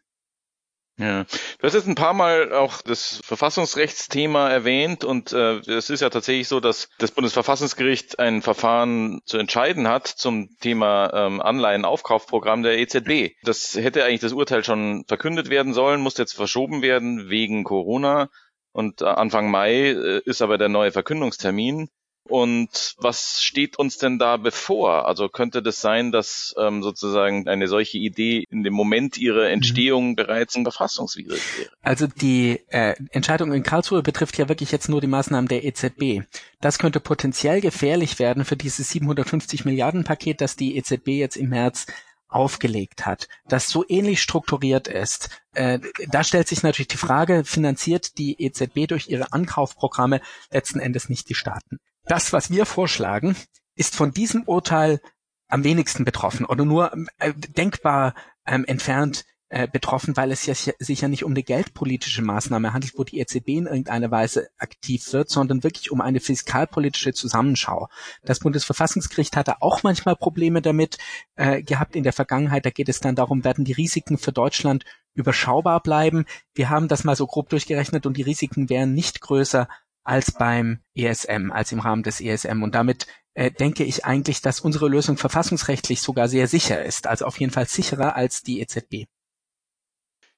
Ja, 0.99 1.25
du 1.25 1.63
hast 1.63 1.75
jetzt 1.75 1.87
ein 1.87 1.93
paar 1.93 2.13
Mal 2.13 2.53
auch 2.53 2.81
das 2.81 3.21
Verfassungsrechtsthema 3.23 4.49
erwähnt 4.49 5.03
und 5.03 5.31
äh, 5.31 5.59
es 5.59 5.91
ist 5.91 6.01
ja 6.01 6.09
tatsächlich 6.09 6.47
so, 6.47 6.59
dass 6.59 6.89
das 6.97 7.11
Bundesverfassungsgericht 7.11 8.17
ein 8.17 8.41
Verfahren 8.41 9.21
zu 9.25 9.37
entscheiden 9.37 9.87
hat 9.87 10.07
zum 10.07 10.49
Thema 10.59 11.13
ähm, 11.13 11.39
Anleihenaufkaufprogramm 11.39 12.63
der 12.63 12.79
EZB. 12.79 13.35
Das 13.43 13.75
hätte 13.75 14.05
eigentlich 14.05 14.21
das 14.21 14.33
Urteil 14.33 14.63
schon 14.63 15.05
verkündet 15.07 15.51
werden 15.51 15.75
sollen, 15.75 16.01
musste 16.01 16.23
jetzt 16.23 16.33
verschoben 16.33 16.81
werden 16.81 17.29
wegen 17.29 17.63
Corona 17.63 18.29
und 18.71 19.03
äh, 19.03 19.05
Anfang 19.05 19.51
Mai 19.51 19.89
äh, 19.89 20.21
ist 20.25 20.41
aber 20.41 20.57
der 20.57 20.69
neue 20.69 20.91
Verkündungstermin. 20.91 21.89
Und 22.27 22.95
was 22.97 23.41
steht 23.41 23.79
uns 23.79 23.97
denn 23.97 24.19
da 24.19 24.37
bevor? 24.37 25.07
Also 25.07 25.29
könnte 25.29 25.61
das 25.61 25.81
sein, 25.81 26.11
dass 26.11 26.53
ähm, 26.57 26.83
sozusagen 26.83 27.47
eine 27.47 27.67
solche 27.67 27.97
Idee 27.97 28.45
in 28.49 28.63
dem 28.63 28.73
Moment 28.73 29.17
ihrer 29.17 29.45
mhm. 29.45 29.53
Entstehung 29.53 30.09
mhm. 30.09 30.15
bereits 30.15 30.57
verfassungswidrig 30.61 31.41
wäre? 31.57 31.69
Also 31.81 32.07
die 32.07 32.61
äh, 32.69 32.95
Entscheidung 33.11 33.53
in 33.53 33.63
Karlsruhe 33.63 34.01
betrifft 34.01 34.37
ja 34.37 34.49
wirklich 34.49 34.71
jetzt 34.71 34.89
nur 34.89 35.01
die 35.01 35.07
Maßnahmen 35.07 35.47
der 35.47 35.63
EZB. 35.63 36.23
Das 36.61 36.79
könnte 36.79 36.99
potenziell 36.99 37.61
gefährlich 37.61 38.19
werden 38.19 38.45
für 38.45 38.57
dieses 38.57 38.89
750 38.89 39.65
Milliarden 39.65 40.03
Paket, 40.03 40.41
das 40.41 40.55
die 40.55 40.77
EZB 40.77 41.09
jetzt 41.09 41.37
im 41.37 41.49
März 41.49 41.85
aufgelegt 42.29 43.05
hat, 43.05 43.27
das 43.47 43.69
so 43.69 43.85
ähnlich 43.87 44.21
strukturiert 44.21 44.87
ist. 44.87 45.29
Äh, 45.53 45.79
da 46.09 46.23
stellt 46.23 46.47
sich 46.47 46.61
natürlich 46.63 46.89
die 46.89 46.97
Frage, 46.97 47.43
finanziert 47.45 48.17
die 48.17 48.41
EZB 48.41 48.87
durch 48.87 49.07
ihre 49.07 49.31
Ankaufprogramme 49.31 50.21
letzten 50.51 50.79
Endes 50.79 51.09
nicht 51.09 51.29
die 51.29 51.35
Staaten? 51.35 51.79
Das, 52.07 52.33
was 52.33 52.49
wir 52.51 52.65
vorschlagen, 52.65 53.35
ist 53.75 53.95
von 53.95 54.11
diesem 54.11 54.43
Urteil 54.43 54.99
am 55.47 55.63
wenigsten 55.63 56.05
betroffen 56.05 56.45
oder 56.45 56.65
nur 56.65 56.91
äh, 57.19 57.33
denkbar 57.33 58.13
ähm, 58.45 58.65
entfernt 58.65 59.25
äh, 59.49 59.67
betroffen, 59.67 60.17
weil 60.17 60.31
es 60.31 60.45
ja, 60.45 60.53
sich 60.53 61.01
ja 61.01 61.07
nicht 61.07 61.23
um 61.23 61.31
eine 61.31 61.43
geldpolitische 61.43 62.21
Maßnahme 62.21 62.73
handelt, 62.73 62.97
wo 62.97 63.05
die 63.05 63.19
EZB 63.19 63.47
in 63.49 63.65
irgendeiner 63.65 64.11
Weise 64.11 64.49
aktiv 64.57 65.13
wird, 65.13 65.29
sondern 65.29 65.63
wirklich 65.63 65.89
um 65.89 66.01
eine 66.01 66.19
fiskalpolitische 66.19 67.13
Zusammenschau. 67.13 67.87
Das 68.23 68.39
Bundesverfassungsgericht 68.39 69.37
hatte 69.37 69.61
auch 69.61 69.83
manchmal 69.83 70.17
Probleme 70.17 70.61
damit 70.61 70.97
äh, 71.35 71.63
gehabt 71.63 71.95
in 71.95 72.03
der 72.03 72.11
Vergangenheit. 72.11 72.65
Da 72.65 72.71
geht 72.71 72.89
es 72.89 72.99
dann 72.99 73.15
darum, 73.15 73.45
werden 73.45 73.63
die 73.63 73.71
Risiken 73.71 74.17
für 74.17 74.33
Deutschland 74.33 74.83
überschaubar 75.13 75.81
bleiben. 75.81 76.25
Wir 76.53 76.69
haben 76.69 76.89
das 76.89 77.05
mal 77.05 77.15
so 77.15 77.25
grob 77.25 77.47
durchgerechnet 77.47 78.05
und 78.05 78.17
die 78.17 78.23
Risiken 78.23 78.69
wären 78.69 78.93
nicht 78.93 79.21
größer 79.21 79.69
als 80.07 80.31
beim 80.31 80.79
ESM, 80.95 81.51
als 81.51 81.71
im 81.71 81.79
Rahmen 81.79 82.03
des 82.03 82.21
ESM. 82.21 82.63
Und 82.63 82.75
damit 82.75 83.07
äh, 83.33 83.51
denke 83.51 83.83
ich 83.83 84.05
eigentlich, 84.05 84.41
dass 84.41 84.61
unsere 84.61 84.87
Lösung 84.87 85.17
verfassungsrechtlich 85.17 86.01
sogar 86.01 86.27
sehr 86.27 86.47
sicher 86.47 86.83
ist, 86.83 87.07
also 87.07 87.25
auf 87.25 87.39
jeden 87.39 87.51
Fall 87.51 87.67
sicherer 87.67 88.15
als 88.15 88.41
die 88.41 88.61
EZB. 88.61 89.05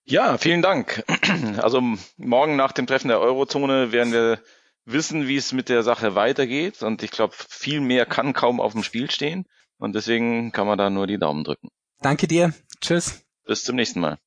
Ja, 0.06 0.38
vielen 0.38 0.62
Dank. 0.62 1.04
Also 1.60 1.82
morgen 2.18 2.56
nach 2.56 2.72
dem 2.72 2.88
Treffen 2.88 3.10
der 3.10 3.20
Eurozone 3.20 3.92
werden 3.92 4.12
wir 4.12 4.42
wissen, 4.86 5.28
wie 5.28 5.36
es 5.36 5.52
mit 5.52 5.70
der 5.70 5.84
Sache 5.84 6.16
weitergeht. 6.16 6.82
Und 6.82 7.04
ich 7.04 7.12
glaube, 7.12 7.36
viel 7.38 7.80
mehr 7.80 8.06
kann 8.06 8.34
kaum 8.34 8.60
auf 8.60 8.74
dem 8.74 8.84
Spiel 8.84 9.12
stehen. 9.12 9.46
Und 9.78 9.94
deswegen 9.94 10.52
kann 10.52 10.68
man 10.68 10.78
da 10.78 10.90
nur 10.90 11.06
die 11.06 11.20
Daumen 11.20 11.44
drücken. 11.44 11.70
Danke 12.02 12.28
dir. 12.28 12.54
Tschüss. 12.82 13.24
Bis 13.46 13.64
zum 13.64 13.76
nächsten 13.76 14.00
Mal. 14.00 14.18